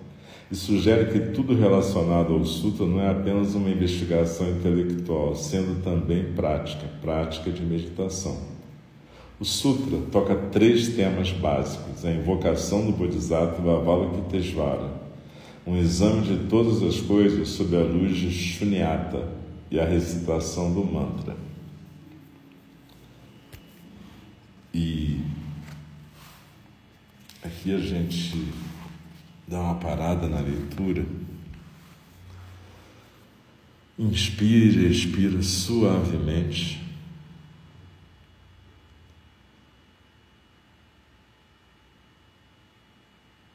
e 0.50 0.54
sugere 0.54 1.10
que 1.10 1.32
tudo 1.34 1.54
relacionado 1.54 2.32
ao 2.32 2.44
Sutra 2.44 2.86
não 2.86 3.00
é 3.00 3.10
apenas 3.10 3.54
uma 3.54 3.68
investigação 3.68 4.48
intelectual, 4.48 5.34
sendo 5.34 5.82
também 5.82 6.32
prática, 6.34 6.86
prática 7.00 7.50
de 7.50 7.62
meditação. 7.62 8.38
O 9.40 9.44
Sutra 9.44 9.98
toca 10.10 10.34
três 10.50 10.88
temas 10.88 11.32
básicos: 11.32 12.04
a 12.04 12.12
invocação 12.12 12.86
do 12.86 12.92
Bodhisattva 12.92 13.76
Avalokitesvara, 13.76 14.90
um 15.66 15.76
exame 15.76 16.22
de 16.22 16.48
todas 16.48 16.82
as 16.82 17.00
coisas 17.00 17.48
sob 17.48 17.76
a 17.76 17.82
luz 17.82 18.16
de 18.16 18.30
Shunyata 18.30 19.28
e 19.70 19.80
a 19.80 19.84
recitação 19.84 20.72
do 20.72 20.84
mantra. 20.84 21.36
E 24.72 25.20
aqui 27.42 27.74
a 27.74 27.78
gente 27.78 28.46
dá 29.46 29.60
uma 29.60 29.76
parada 29.76 30.28
na 30.28 30.40
leitura. 30.40 31.06
Inspire 33.98 34.90
expira 34.90 35.42
suavemente. 35.42 36.84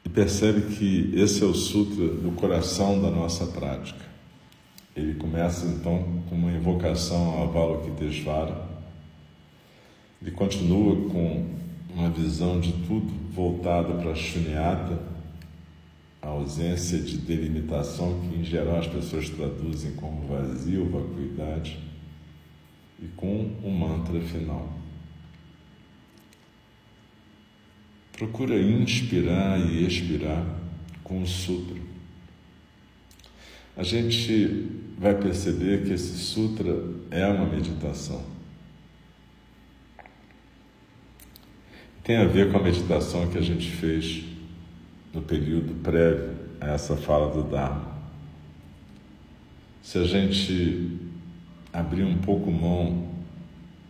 E 0.04 0.08
percebe 0.08 0.74
que 0.74 1.12
esse 1.14 1.42
é 1.42 1.46
o 1.46 1.54
sutra 1.54 2.08
do 2.08 2.32
coração 2.32 3.00
da 3.00 3.10
nossa 3.10 3.46
prática. 3.46 4.10
Ele 4.96 5.14
começa 5.14 5.66
então 5.66 6.22
com 6.28 6.34
uma 6.34 6.52
invocação 6.52 7.38
ao 7.38 7.48
Avalokitesvara. 7.48 8.68
Ele 10.20 10.32
continua 10.32 11.08
com 11.08 11.46
uma 11.94 12.10
visão 12.10 12.60
de 12.60 12.72
tudo 12.86 13.12
voltado 13.32 13.94
para 13.94 14.14
Shunyata, 14.14 15.11
a 16.22 16.28
ausência 16.28 17.00
de 17.00 17.18
delimitação, 17.18 18.20
que 18.20 18.36
em 18.36 18.44
geral 18.44 18.78
as 18.78 18.86
pessoas 18.86 19.28
traduzem 19.28 19.92
como 19.96 20.28
vazio, 20.28 20.88
vacuidade, 20.88 21.80
e 23.02 23.08
com 23.16 23.50
um 23.64 23.70
mantra 23.70 24.20
final. 24.20 24.72
Procura 28.12 28.56
inspirar 28.56 29.58
e 29.58 29.84
expirar 29.84 30.46
com 31.02 31.22
o 31.22 31.26
sutra. 31.26 31.80
A 33.76 33.82
gente 33.82 34.68
vai 34.96 35.18
perceber 35.18 35.84
que 35.84 35.92
esse 35.92 36.16
sutra 36.18 36.72
é 37.10 37.26
uma 37.26 37.46
meditação. 37.46 38.24
Tem 42.04 42.16
a 42.16 42.26
ver 42.26 42.52
com 42.52 42.58
a 42.58 42.62
meditação 42.62 43.28
que 43.28 43.38
a 43.38 43.42
gente 43.42 43.68
fez 43.68 44.31
no 45.12 45.20
período 45.22 45.74
prévio 45.82 46.30
a 46.60 46.68
essa 46.68 46.96
fala 46.96 47.30
do 47.32 47.42
Dharma. 47.42 47.92
Se 49.82 49.98
a 49.98 50.04
gente 50.04 50.98
abrir 51.72 52.04
um 52.04 52.18
pouco 52.18 52.50
mão 52.50 53.08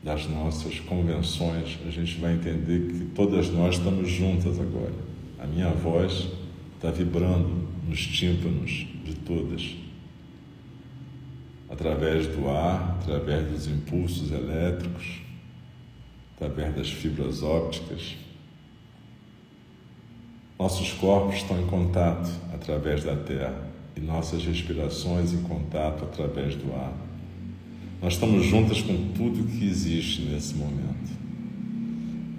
das 0.02 0.26
nossas 0.26 0.80
convenções, 0.80 1.78
a 1.86 1.90
gente 1.90 2.18
vai 2.18 2.34
entender 2.34 2.92
que 2.92 3.04
todas 3.14 3.50
nós 3.50 3.76
estamos 3.76 4.10
juntas 4.10 4.58
agora. 4.58 4.94
A 5.38 5.46
minha 5.46 5.70
voz 5.70 6.28
está 6.76 6.90
vibrando 6.90 7.68
nos 7.86 8.00
tímpanos 8.06 8.86
de 9.04 9.14
todas, 9.14 9.76
através 11.68 12.26
do 12.26 12.48
ar, 12.48 12.98
através 13.00 13.48
dos 13.48 13.68
impulsos 13.68 14.32
elétricos, 14.32 15.20
através 16.34 16.74
das 16.74 16.90
fibras 16.90 17.42
ópticas. 17.42 18.16
Nossos 20.62 20.92
corpos 20.92 21.38
estão 21.38 21.60
em 21.60 21.66
contato 21.66 22.30
através 22.54 23.02
da 23.02 23.16
terra 23.16 23.66
e 23.96 24.00
nossas 24.00 24.44
respirações 24.44 25.32
em 25.32 25.42
contato 25.42 26.04
através 26.04 26.54
do 26.54 26.72
ar. 26.72 26.92
Nós 28.00 28.12
estamos 28.12 28.46
juntas 28.46 28.80
com 28.80 29.08
tudo 29.08 29.42
que 29.42 29.66
existe 29.66 30.22
nesse 30.22 30.54
momento. 30.54 31.10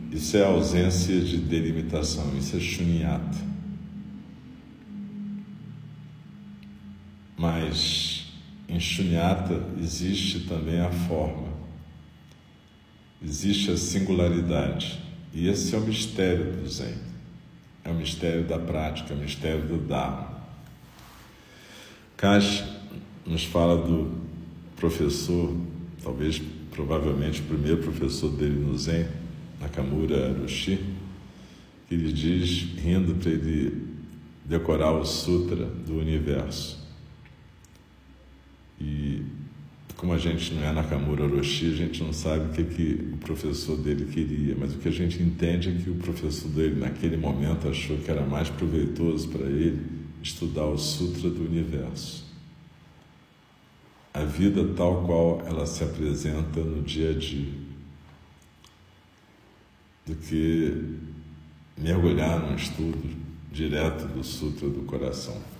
Isso 0.09 0.37
é 0.37 0.45
ausência 0.45 1.19
de 1.19 1.35
delimitação, 1.35 2.23
isso 2.37 2.55
é 2.55 2.61
shunyata. 2.61 3.39
Mas 7.37 8.27
em 8.69 8.79
shunyata 8.79 9.61
existe 9.81 10.47
também 10.47 10.79
a 10.79 10.91
forma, 10.91 11.49
existe 13.21 13.69
a 13.69 13.75
singularidade, 13.75 14.97
e 15.33 15.49
esse 15.49 15.75
é 15.75 15.77
o 15.77 15.81
mistério 15.81 16.53
do 16.53 16.69
Zen. 16.69 17.12
É 17.83 17.89
o 17.89 17.93
mistério 17.93 18.43
da 18.45 18.57
prática, 18.57 19.13
é 19.13 19.17
o 19.17 19.19
mistério 19.19 19.67
do 19.67 19.77
Dharma. 19.77 20.41
Kash 22.15 22.63
nos 23.25 23.43
fala 23.43 23.77
do 23.77 24.21
professor, 24.77 25.55
talvez, 26.01 26.41
provavelmente, 26.71 27.41
o 27.41 27.45
primeiro 27.45 27.83
professor 27.83 28.29
dele 28.29 28.59
no 28.59 28.77
Zen, 28.77 29.07
Nakamura 29.59 30.33
Roshi, 30.39 30.79
que 31.87 31.95
ele 31.95 32.13
diz, 32.13 32.63
rindo 32.77 33.15
para 33.15 33.31
ele 33.31 33.87
decorar 34.45 34.91
o 34.91 35.05
Sutra 35.05 35.65
do 35.65 35.97
Universo. 35.97 36.81
E 38.79 39.21
como 39.97 40.13
a 40.13 40.17
gente 40.17 40.53
não 40.53 40.63
é 40.63 40.71
Nakamura 40.71 41.23
Orochi, 41.23 41.71
a 41.71 41.75
gente 41.75 42.03
não 42.03 42.11
sabe 42.11 42.45
o 42.45 42.49
que, 42.49 42.63
que 42.63 43.13
o 43.13 43.17
professor 43.17 43.77
dele 43.77 44.05
queria, 44.11 44.55
mas 44.57 44.73
o 44.73 44.77
que 44.77 44.89
a 44.89 44.91
gente 44.91 45.21
entende 45.21 45.69
é 45.69 45.71
que 45.73 45.89
o 45.89 45.95
professor 45.95 46.49
dele, 46.49 46.79
naquele 46.79 47.17
momento, 47.17 47.67
achou 47.69 47.97
que 47.97 48.09
era 48.09 48.21
mais 48.25 48.49
proveitoso 48.49 49.29
para 49.29 49.45
ele 49.45 49.81
estudar 50.21 50.65
o 50.65 50.77
Sutra 50.77 51.29
do 51.29 51.45
Universo. 51.45 52.23
A 54.13 54.23
vida 54.23 54.63
tal 54.75 55.05
qual 55.05 55.41
ela 55.45 55.65
se 55.65 55.83
apresenta 55.83 56.59
no 56.59 56.81
dia 56.81 57.11
a 57.11 57.13
dia, 57.13 57.53
do 60.05 60.15
que 60.15 60.99
mergulhar 61.77 62.39
num 62.39 62.55
estudo 62.55 63.09
direto 63.51 64.05
do 64.07 64.23
Sutra 64.23 64.67
do 64.69 64.81
Coração. 64.81 65.52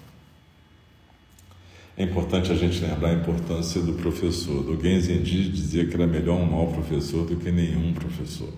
É 1.95 2.03
importante 2.03 2.51
a 2.51 2.55
gente 2.55 2.79
lembrar 2.79 3.09
a 3.09 3.13
importância 3.13 3.79
do 3.79 3.93
professor. 3.93 4.63
Do 4.63 4.81
Genzenji 4.81 5.47
dizia 5.49 5.85
que 5.85 5.93
era 5.93 6.07
melhor 6.07 6.39
um 6.39 6.45
mau 6.45 6.67
professor 6.67 7.23
do 7.23 7.35
que 7.35 7.51
nenhum 7.51 7.93
professor. 7.93 8.51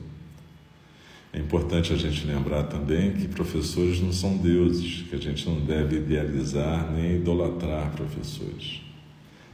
É 1.33 1.39
importante 1.39 1.91
a 1.91 1.97
gente 1.97 2.25
lembrar 2.25 2.63
também 2.63 3.11
que 3.11 3.27
professores 3.27 3.99
não 3.99 4.13
são 4.13 4.37
deuses, 4.37 5.03
que 5.09 5.15
a 5.15 5.19
gente 5.19 5.45
não 5.45 5.59
deve 5.59 5.97
idealizar 5.97 6.89
nem 6.93 7.17
idolatrar 7.17 7.91
professores. 7.91 8.81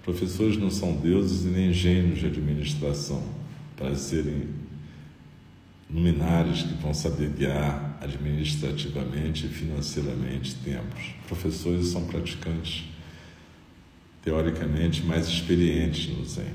Professores 0.03 0.57
não 0.57 0.69
são 0.69 0.95
deuses 0.97 1.43
e 1.43 1.47
nem 1.47 1.73
gênios 1.73 2.19
de 2.19 2.27
administração 2.27 3.23
para 3.75 3.95
serem 3.95 4.43
luminares 5.91 6.61
que 6.61 6.75
vão 6.75 6.93
saber 6.93 7.29
guiar 7.29 7.97
administrativamente 7.99 9.47
e 9.47 9.49
financeiramente 9.49 10.53
tempos. 10.55 11.15
Professores 11.27 11.87
são 11.87 12.05
praticantes 12.05 12.91
teoricamente 14.21 15.03
mais 15.03 15.27
experientes 15.27 16.15
no 16.15 16.23
Zen. 16.25 16.53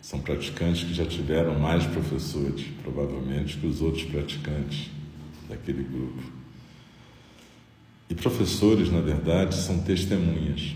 São 0.00 0.20
praticantes 0.20 0.84
que 0.84 0.94
já 0.94 1.04
tiveram 1.04 1.58
mais 1.58 1.86
professores, 1.86 2.64
provavelmente, 2.82 3.58
que 3.58 3.66
os 3.66 3.82
outros 3.82 4.04
praticantes 4.04 4.90
daquele 5.48 5.82
grupo. 5.82 6.22
E 8.08 8.14
professores, 8.14 8.90
na 8.90 9.00
verdade, 9.00 9.54
são 9.54 9.78
testemunhas. 9.80 10.74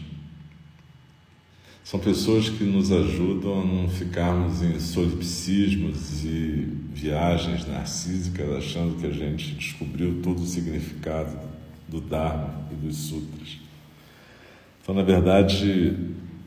São 1.82 2.00
pessoas 2.00 2.48
que 2.48 2.64
nos 2.64 2.90
ajudam 2.90 3.60
a 3.60 3.64
não 3.64 3.88
ficarmos 3.88 4.62
em 4.62 4.78
solipsismos 4.80 6.24
e 6.24 6.68
viagens 6.92 7.66
narcísicas 7.66 8.50
achando 8.56 8.98
que 8.98 9.06
a 9.06 9.10
gente 9.10 9.54
descobriu 9.54 10.20
todo 10.22 10.42
o 10.42 10.46
significado 10.46 11.38
do 11.88 12.00
Dharma 12.00 12.68
e 12.72 12.74
dos 12.74 12.96
Sutras. 12.96 13.58
Então, 14.84 14.94
na 14.94 15.02
verdade, 15.02 15.96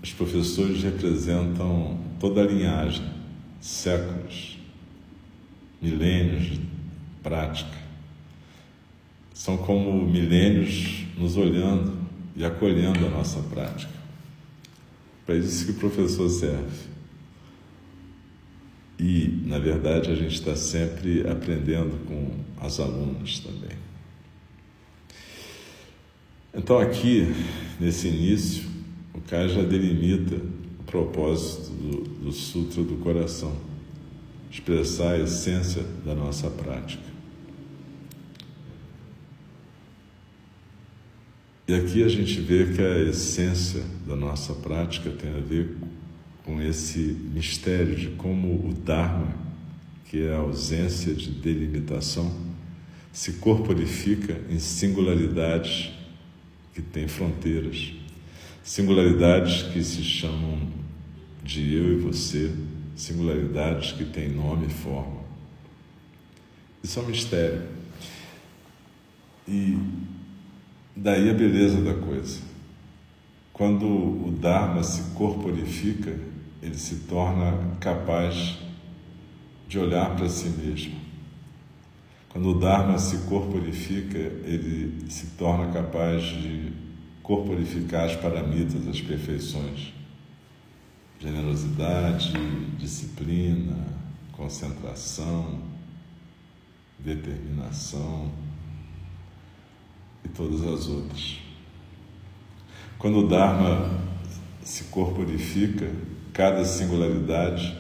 os 0.04 0.14
professores 0.14 0.84
representam 0.84 2.00
toda 2.20 2.44
a 2.44 2.46
linhagem, 2.46 3.04
séculos, 3.60 4.60
milênios 5.82 6.44
de 6.44 6.62
prática. 7.24 7.76
São 9.34 9.58
como 9.58 10.08
milênios 10.08 11.08
nos 11.18 11.36
olhando 11.36 11.98
e 12.36 12.46
acolhendo 12.46 13.08
a 13.08 13.10
nossa 13.10 13.40
prática. 13.42 13.92
Para 15.26 15.34
isso 15.34 15.66
que 15.66 15.72
o 15.72 15.76
professor 15.76 16.30
serve. 16.30 16.90
E, 19.00 19.42
na 19.48 19.58
verdade, 19.58 20.12
a 20.12 20.16
gente 20.16 20.36
está 20.36 20.56
sempre 20.56 21.28
aprendendo 21.28 22.06
com 22.06 22.30
as 22.64 22.80
alunas 22.80 23.40
também. 23.40 23.87
Então, 26.58 26.80
aqui, 26.80 27.36
nesse 27.80 28.08
início, 28.08 28.64
o 29.14 29.22
Kai 29.22 29.48
já 29.48 29.62
delimita 29.62 30.38
o 30.80 30.84
propósito 30.86 31.70
do, 31.70 32.02
do 32.26 32.32
Sutra 32.32 32.82
do 32.82 32.96
Coração 32.96 33.56
expressar 34.50 35.12
a 35.12 35.20
essência 35.20 35.84
da 36.04 36.16
nossa 36.16 36.50
prática. 36.50 37.04
E 41.68 41.76
aqui 41.76 42.04
a 42.04 42.08
gente 42.08 42.42
vê 42.42 42.66
que 42.74 42.82
a 42.82 43.04
essência 43.04 43.84
da 44.08 44.16
nossa 44.16 44.54
prática 44.56 45.12
tem 45.12 45.30
a 45.30 45.40
ver 45.40 45.78
com 46.44 46.60
esse 46.60 47.16
mistério 47.36 47.96
de 47.96 48.08
como 48.12 48.68
o 48.68 48.74
Dharma, 48.74 49.32
que 50.06 50.24
é 50.24 50.34
a 50.34 50.38
ausência 50.38 51.14
de 51.14 51.30
delimitação, 51.30 52.36
se 53.14 53.34
corporifica 53.34 54.42
em 54.50 54.58
singularidades 54.58 55.97
que 56.78 56.82
têm 56.84 57.08
fronteiras, 57.08 57.92
singularidades 58.62 59.64
que 59.64 59.84
se 59.84 60.04
chamam 60.04 60.60
de 61.44 61.74
eu 61.74 61.94
e 61.94 61.96
você, 61.96 62.54
singularidades 62.96 63.94
que 63.94 64.06
têm 64.06 64.30
nome 64.30 64.68
e 64.68 64.70
forma. 64.70 65.22
Isso 66.84 67.00
é 67.00 67.02
um 67.02 67.08
mistério. 67.08 67.64
E 69.48 69.76
daí 70.96 71.32
a 71.32 71.34
beleza 71.34 71.82
da 71.82 71.96
coisa. 71.96 72.42
Quando 73.52 73.88
o 73.88 74.38
Dharma 74.40 74.84
se 74.84 75.16
corporifica, 75.16 76.16
ele 76.62 76.78
se 76.78 77.08
torna 77.08 77.76
capaz 77.80 78.60
de 79.68 79.80
olhar 79.80 80.16
para 80.16 80.30
si 80.30 80.50
mesmo 80.50 81.07
quando 82.30 82.50
o 82.50 82.60
Dharma 82.60 82.98
se 83.00 83.18
corporifica, 83.30 84.18
ele 84.18 85.10
se 85.10 85.28
torna 85.38 85.72
capaz 85.72 86.24
de 86.24 86.74
corporificar 87.24 88.06
as 88.06 88.16
paramitas, 88.16 88.88
as 88.88 89.02
perfeições. 89.02 89.94
Generosidade, 91.20 92.34
disciplina, 92.78 93.88
concentração, 94.34 95.62
determinação 97.00 98.32
e 100.24 100.30
todas 100.30 100.62
as 100.62 100.88
outras. 100.88 101.40
Quando 103.00 103.20
o 103.20 103.28
Dharma 103.28 103.90
se 104.62 104.86
corporifica, 104.86 105.92
cada 106.34 106.64
singularidade 106.66 107.78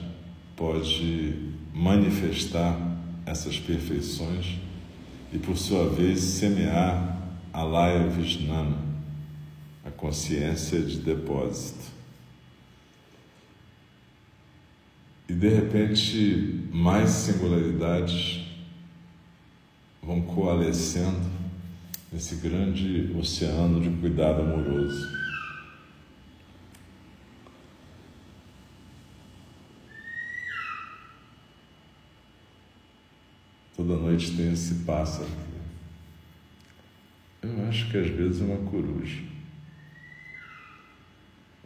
pode 0.55 1.53
manifestar 1.73 2.86
essas 3.27 3.59
perfeições 3.59 4.57
e, 5.33 5.37
por 5.37 5.57
sua 5.57 5.89
vez, 5.89 6.21
semear 6.21 7.17
a 7.51 7.61
Laya 7.61 8.07
Vijnana, 8.07 8.77
a 9.85 9.91
consciência 9.91 10.79
de 10.81 10.99
depósito. 10.99 11.91
E, 15.27 15.33
de 15.33 15.49
repente, 15.49 16.69
mais 16.71 17.09
singularidades 17.09 18.45
vão 20.01 20.21
coalescendo 20.21 21.29
nesse 22.09 22.35
grande 22.35 23.13
oceano 23.19 23.81
de 23.81 23.89
cuidado 23.99 24.41
amoroso. 24.41 25.26
Noite 34.17 34.35
tem 34.35 34.51
esse 34.51 34.73
pássaro. 34.83 35.29
Eu 37.39 37.67
acho 37.67 37.87
que 37.91 37.97
às 37.97 38.09
vezes 38.09 38.41
é 38.41 38.45
uma 38.45 38.67
coruja. 38.67 39.21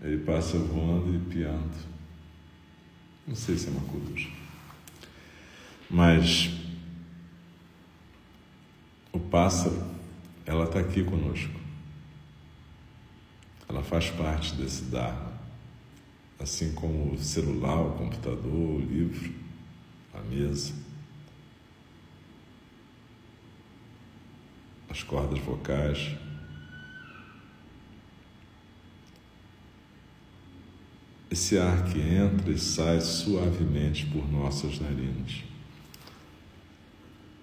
Ele 0.01 0.17
passa 0.25 0.57
voando 0.57 1.15
e 1.15 1.19
piando. 1.33 1.87
Não 3.25 3.35
sei 3.35 3.57
se 3.57 3.69
é 3.69 3.71
uma 3.71 3.87
coruja. 3.87 4.27
Mas 5.89 6.51
o 9.13 9.19
pássaro, 9.19 9.81
ela 10.45 10.65
está 10.65 10.81
aqui 10.81 11.05
conosco. 11.05 11.57
Ela 13.69 13.81
faz 13.81 14.09
parte 14.09 14.55
desse 14.55 14.83
Dharma. 14.85 15.31
Assim 16.37 16.73
como 16.73 17.13
o 17.13 17.17
celular, 17.17 17.79
o 17.79 17.97
computador, 17.97 18.43
o 18.43 18.79
livro, 18.79 19.33
a 20.13 20.19
mesa. 20.19 20.80
As 24.91 25.03
cordas 25.03 25.39
vocais. 25.39 26.11
Esse 31.29 31.57
ar 31.57 31.85
que 31.85 31.97
entra 31.97 32.51
e 32.51 32.59
sai 32.59 32.99
suavemente 32.99 34.05
por 34.07 34.29
nossas 34.29 34.81
narinas. 34.81 35.43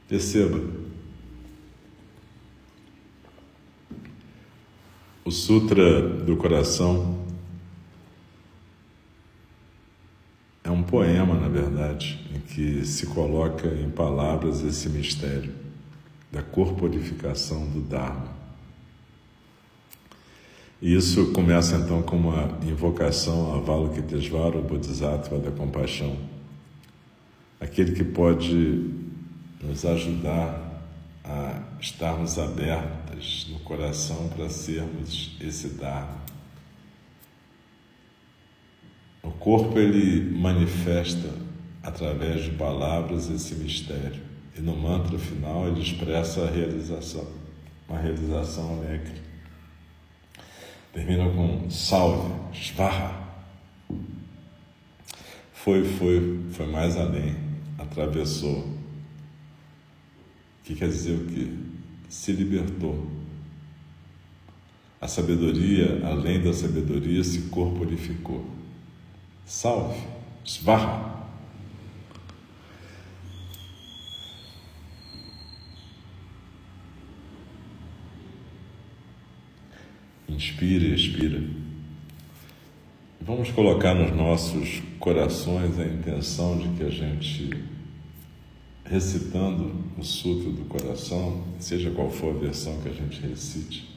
Perceba, 0.06 0.62
o 5.24 5.30
Sutra 5.30 6.06
do 6.06 6.36
Coração 6.36 7.26
é 10.62 10.70
um 10.70 10.82
poema, 10.82 11.34
na 11.34 11.48
verdade, 11.48 12.28
em 12.34 12.40
que 12.40 12.84
se 12.84 13.06
coloca 13.06 13.68
em 13.68 13.90
palavras 13.90 14.62
esse 14.62 14.90
mistério 14.90 15.67
da 16.30 16.42
corporificação 16.42 17.66
do 17.68 17.80
Dharma. 17.80 18.36
Isso 20.80 21.32
começa 21.32 21.76
então 21.76 22.02
com 22.02 22.16
uma 22.16 22.58
invocação 22.62 23.52
a 23.52 23.56
Avalokitesvara, 23.56 24.58
o 24.58 24.62
Bodhisattva 24.62 25.38
da 25.38 25.50
compaixão, 25.50 26.16
aquele 27.60 27.92
que 27.92 28.04
pode 28.04 28.88
nos 29.60 29.84
ajudar 29.84 30.84
a 31.24 31.62
estarmos 31.80 32.38
abertas 32.38 33.48
no 33.50 33.58
coração 33.60 34.28
para 34.28 34.48
sermos 34.48 35.36
esse 35.40 35.70
Dharma. 35.70 36.22
O 39.22 39.30
corpo 39.32 39.78
ele 39.78 40.30
manifesta 40.38 41.28
através 41.82 42.44
de 42.44 42.52
palavras 42.52 43.28
esse 43.28 43.54
mistério. 43.56 44.27
E 44.58 44.60
no 44.60 44.76
mantra 44.76 45.16
final 45.16 45.68
ele 45.68 45.80
expressa 45.80 46.42
a 46.42 46.50
realização. 46.50 47.24
uma 47.88 47.96
realização 47.96 48.74
alegre. 48.76 49.22
Termina 50.92 51.30
com 51.30 51.70
salve, 51.70 52.34
esvarra. 52.52 53.28
Foi, 55.52 55.84
foi, 55.84 56.40
foi 56.50 56.66
mais 56.66 56.96
além, 56.96 57.36
atravessou. 57.78 58.58
O 58.60 58.74
que 60.64 60.74
quer 60.74 60.88
dizer 60.88 61.14
o 61.14 61.26
quê? 61.26 61.52
Se 62.08 62.32
libertou. 62.32 63.06
A 65.00 65.06
sabedoria, 65.06 66.04
além 66.04 66.42
da 66.42 66.52
sabedoria, 66.52 67.22
se 67.22 67.42
corporificou. 67.42 68.44
Salve, 69.46 70.02
esvarra. 70.44 71.07
Inspira 80.38 80.84
e 80.84 80.94
expira. 80.94 81.42
Vamos 83.20 83.50
colocar 83.50 83.92
nos 83.92 84.14
nossos 84.14 84.80
corações 85.00 85.76
a 85.80 85.84
intenção 85.84 86.56
de 86.56 86.68
que 86.76 86.84
a 86.84 86.88
gente, 86.88 87.50
recitando 88.84 89.74
o 89.98 90.04
Sutra 90.04 90.48
do 90.52 90.64
coração, 90.66 91.42
seja 91.58 91.90
qual 91.90 92.08
for 92.08 92.36
a 92.36 92.38
versão 92.38 92.80
que 92.80 92.88
a 92.88 92.92
gente 92.92 93.20
recite, 93.20 93.92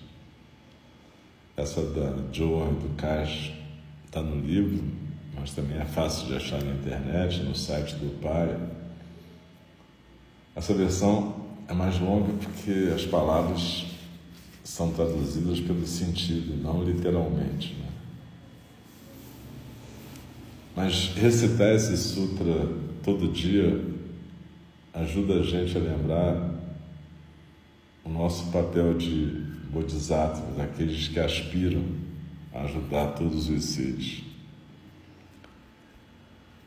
essa 1.56 1.84
da 1.84 2.15
Joan 2.34 2.73
do 2.73 2.95
Cash 2.95 3.54
está 4.04 4.23
no 4.23 4.43
livro, 4.43 4.84
mas 5.36 5.51
também 5.51 5.77
é 5.77 5.86
fácil 5.86 6.25
de 6.25 6.38
achar 6.38 6.60
na 6.63 6.73
internet, 6.73 7.43
no 7.43 7.54
site 7.54 7.93
do 7.97 8.19
Pai. 8.19 8.60
Essa 10.56 10.73
versão 10.73 11.36
é 11.67 11.73
mais 11.73 11.99
longa 11.99 12.34
porque 12.34 12.91
as 12.95 13.06
palavras 13.06 13.90
são 14.63 14.91
traduzidas 14.91 15.60
pelo 15.60 15.86
sentido, 15.86 16.62
não 16.62 16.84
literalmente. 16.84 17.74
Né? 17.74 17.89
Mas 20.76 21.13
recitar 21.15 21.76
esse 21.76 21.97
sutra 21.97 22.69
todo 23.04 23.32
dia 23.32 23.84
ajuda 24.93 25.36
a 25.36 25.43
gente 25.43 25.78
a 25.78 25.82
lembrar 25.82 26.52
o 28.04 28.10
nosso 28.10 28.52
papel 28.52 28.93
de 28.97 29.52
bodhisattvas, 29.71 30.60
aqueles 30.60 31.08
que 31.08 31.19
aspiram 31.19 31.84
a 32.54 32.62
ajudar 32.63 33.08
todos 33.13 33.50
os 33.50 33.63
seres. 33.63 34.24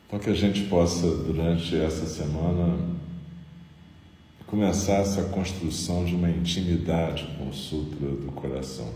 Então 0.07 0.19
que 0.19 0.31
a 0.31 0.35
gente 0.35 0.65
possa, 0.65 1.07
durante 1.07 1.77
essa 1.77 2.07
semana, 2.07 2.79
começar 4.55 4.99
essa 4.99 5.25
construção 5.25 6.05
de 6.05 6.15
uma 6.15 6.31
intimidade 6.31 7.27
com 7.37 7.49
o 7.49 7.53
Sutra 7.53 8.07
do 8.07 8.31
coração. 8.31 8.89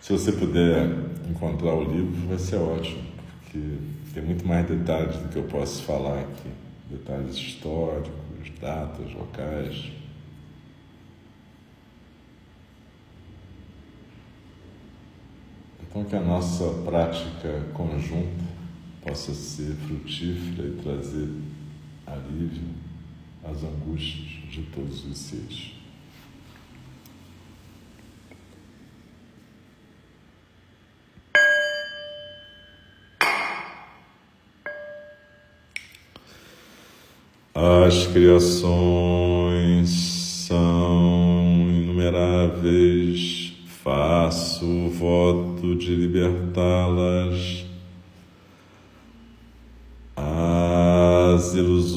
Se 0.00 0.12
você 0.12 0.30
puder 0.30 0.86
encontrar 1.28 1.74
o 1.74 1.82
livro, 1.82 2.28
vai 2.28 2.38
ser 2.38 2.58
ótimo, 2.58 3.02
porque 3.40 3.58
tem 4.14 4.22
muito 4.22 4.46
mais 4.46 4.68
detalhes 4.68 5.16
do 5.16 5.28
que 5.30 5.36
eu 5.36 5.42
posso 5.48 5.82
falar 5.82 6.20
aqui 6.20 6.48
detalhes 6.88 7.34
históricos, 7.34 8.12
datas, 8.60 9.12
locais. 9.12 9.90
Então, 15.82 16.04
que 16.04 16.14
a 16.14 16.20
nossa 16.20 16.72
prática 16.84 17.66
conjunta 17.74 18.44
possa 19.02 19.34
ser 19.34 19.74
frutífera 19.74 20.68
e 20.68 20.80
trazer 20.80 21.45
alívio 22.06 22.68
às 23.44 23.62
angústias 23.62 24.26
de 24.50 24.62
todos 24.62 25.04
os 25.04 25.18
seres. 25.18 25.72
As 37.54 38.06
criações 38.08 39.88
são 40.46 41.68
inumeráveis, 41.70 43.54
faço 43.82 44.66
o 44.66 44.90
voto 44.90 45.74
de 45.74 45.94
libertá-las 45.94 47.66
As 50.16 51.45
ilusões 51.56 51.96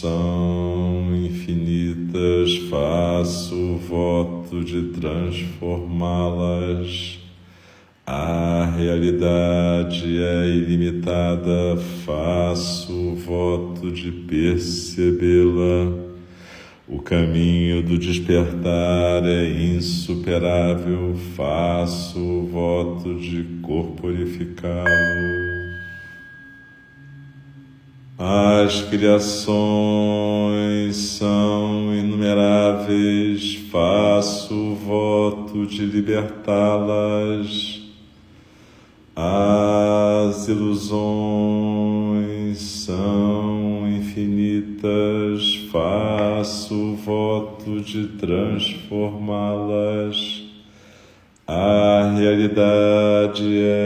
são 0.00 1.16
infinitas, 1.16 2.56
faço 2.70 3.54
o 3.54 3.78
voto 3.78 4.64
de 4.64 4.90
transformá-las. 4.90 7.18
A 8.06 8.72
realidade 8.76 10.22
é 10.22 10.48
ilimitada, 10.48 11.76
faço 12.04 12.92
o 12.92 13.16
voto 13.16 13.90
de 13.90 14.12
percebê-la. 14.12 16.06
O 16.88 17.00
caminho 17.00 17.82
do 17.82 17.98
despertar 17.98 19.24
é 19.24 19.50
insuperável, 19.74 21.16
faço 21.34 22.20
o 22.20 22.46
voto 22.46 23.16
de 23.16 23.42
corporificá-lo. 23.60 25.45
As 28.18 28.80
criações 28.88 30.96
são 30.96 31.94
inumeráveis, 31.94 33.56
faço 33.70 34.54
o 34.54 34.74
voto 34.74 35.66
de 35.66 35.84
libertá-las. 35.84 37.82
As 39.14 40.48
ilusões 40.48 40.96
são 42.58 43.86
infinitas, 43.86 45.56
faço 45.70 46.74
o 46.74 46.96
voto 46.96 47.82
de 47.82 48.06
transformá-las. 48.16 50.42
A 51.46 52.14
realidade 52.16 53.60
é 53.60 53.85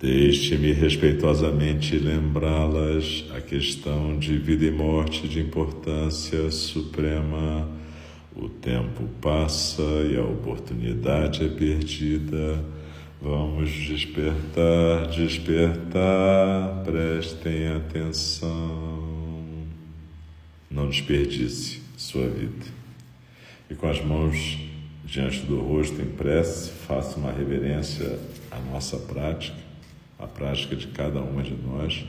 Deixe-me 0.00 0.72
respeitosamente 0.72 1.98
lembrá-las 1.98 3.26
a 3.36 3.40
questão 3.42 4.18
de 4.18 4.38
vida 4.38 4.64
e 4.64 4.70
morte 4.70 5.28
de 5.28 5.40
importância 5.40 6.50
suprema. 6.50 7.68
O 8.34 8.48
tempo 8.48 9.06
passa 9.20 9.82
e 10.10 10.16
a 10.16 10.24
oportunidade 10.24 11.44
é 11.44 11.48
perdida. 11.48 12.64
Vamos 13.20 13.70
despertar, 13.70 15.08
despertar, 15.10 16.82
prestem 16.82 17.68
atenção. 17.68 19.04
Não 20.70 20.88
desperdice 20.88 21.82
sua 21.98 22.26
vida. 22.26 22.64
E 23.68 23.74
com 23.74 23.86
as 23.86 24.02
mãos 24.02 24.58
diante 25.04 25.40
do 25.40 25.60
rosto 25.60 26.00
em 26.00 26.06
prece, 26.06 26.70
faça 26.70 27.18
uma 27.18 27.32
reverência 27.32 28.18
à 28.50 28.58
nossa 28.60 28.96
prática, 28.96 29.69
à 30.20 30.26
prática 30.26 30.76
de 30.76 30.86
cada 30.88 31.20
uma 31.20 31.42
de 31.42 31.54
nós. 31.54 32.04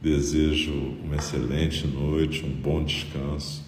Desejo 0.00 0.72
uma 1.04 1.16
excelente 1.16 1.86
noite, 1.86 2.44
um 2.44 2.50
bom 2.50 2.82
descanso. 2.82 3.64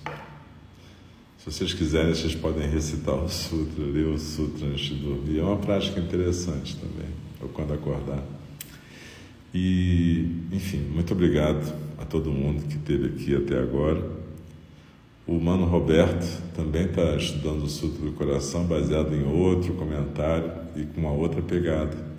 Se 1.38 1.50
vocês 1.50 1.74
quiserem, 1.74 2.14
vocês 2.14 2.34
podem 2.34 2.68
recitar 2.68 3.16
o 3.16 3.28
sutra, 3.28 3.84
ler 3.84 4.06
o 4.06 4.18
sutra 4.18 4.66
antes 4.66 4.86
de 4.86 4.94
dormir. 4.94 5.40
É 5.40 5.42
uma 5.42 5.58
prática 5.58 6.00
interessante 6.00 6.76
também, 6.76 7.10
ou 7.40 7.48
quando 7.50 7.74
acordar. 7.74 8.22
E, 9.52 10.26
enfim, 10.50 10.78
muito 10.78 11.12
obrigado 11.12 11.74
a 11.98 12.04
todo 12.04 12.32
mundo 12.32 12.66
que 12.66 12.76
esteve 12.76 13.06
aqui 13.06 13.36
até 13.36 13.58
agora. 13.58 14.02
O 15.26 15.38
Mano 15.38 15.64
Roberto 15.64 16.26
também 16.54 16.86
está 16.86 17.14
estudando 17.16 17.62
o 17.62 17.68
Sutra 17.68 18.04
do 18.04 18.12
Coração, 18.12 18.64
baseado 18.64 19.14
em 19.14 19.24
outro 19.24 19.74
comentário 19.74 20.50
e 20.74 20.84
com 20.84 21.00
uma 21.00 21.12
outra 21.12 21.40
pegada, 21.40 22.13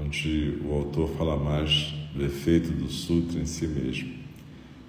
onde 0.00 0.58
o 0.64 0.72
autor 0.72 1.08
fala 1.16 1.36
mais 1.36 1.94
do 2.14 2.24
efeito 2.24 2.70
do 2.70 2.90
Sutra 2.90 3.40
em 3.40 3.46
si 3.46 3.66
mesmo. 3.66 4.14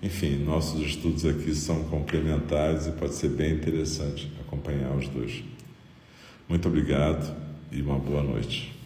Enfim, 0.01 0.37
nossos 0.43 0.81
estudos 0.81 1.25
aqui 1.25 1.53
são 1.55 1.83
complementares 1.85 2.87
e 2.87 2.91
pode 2.91 3.15
ser 3.15 3.29
bem 3.29 3.53
interessante 3.53 4.31
acompanhar 4.39 4.95
os 4.95 5.07
dois. 5.07 5.43
Muito 6.47 6.67
obrigado 6.67 7.35
e 7.71 7.81
uma 7.81 7.97
boa 7.97 8.21
noite. 8.21 8.76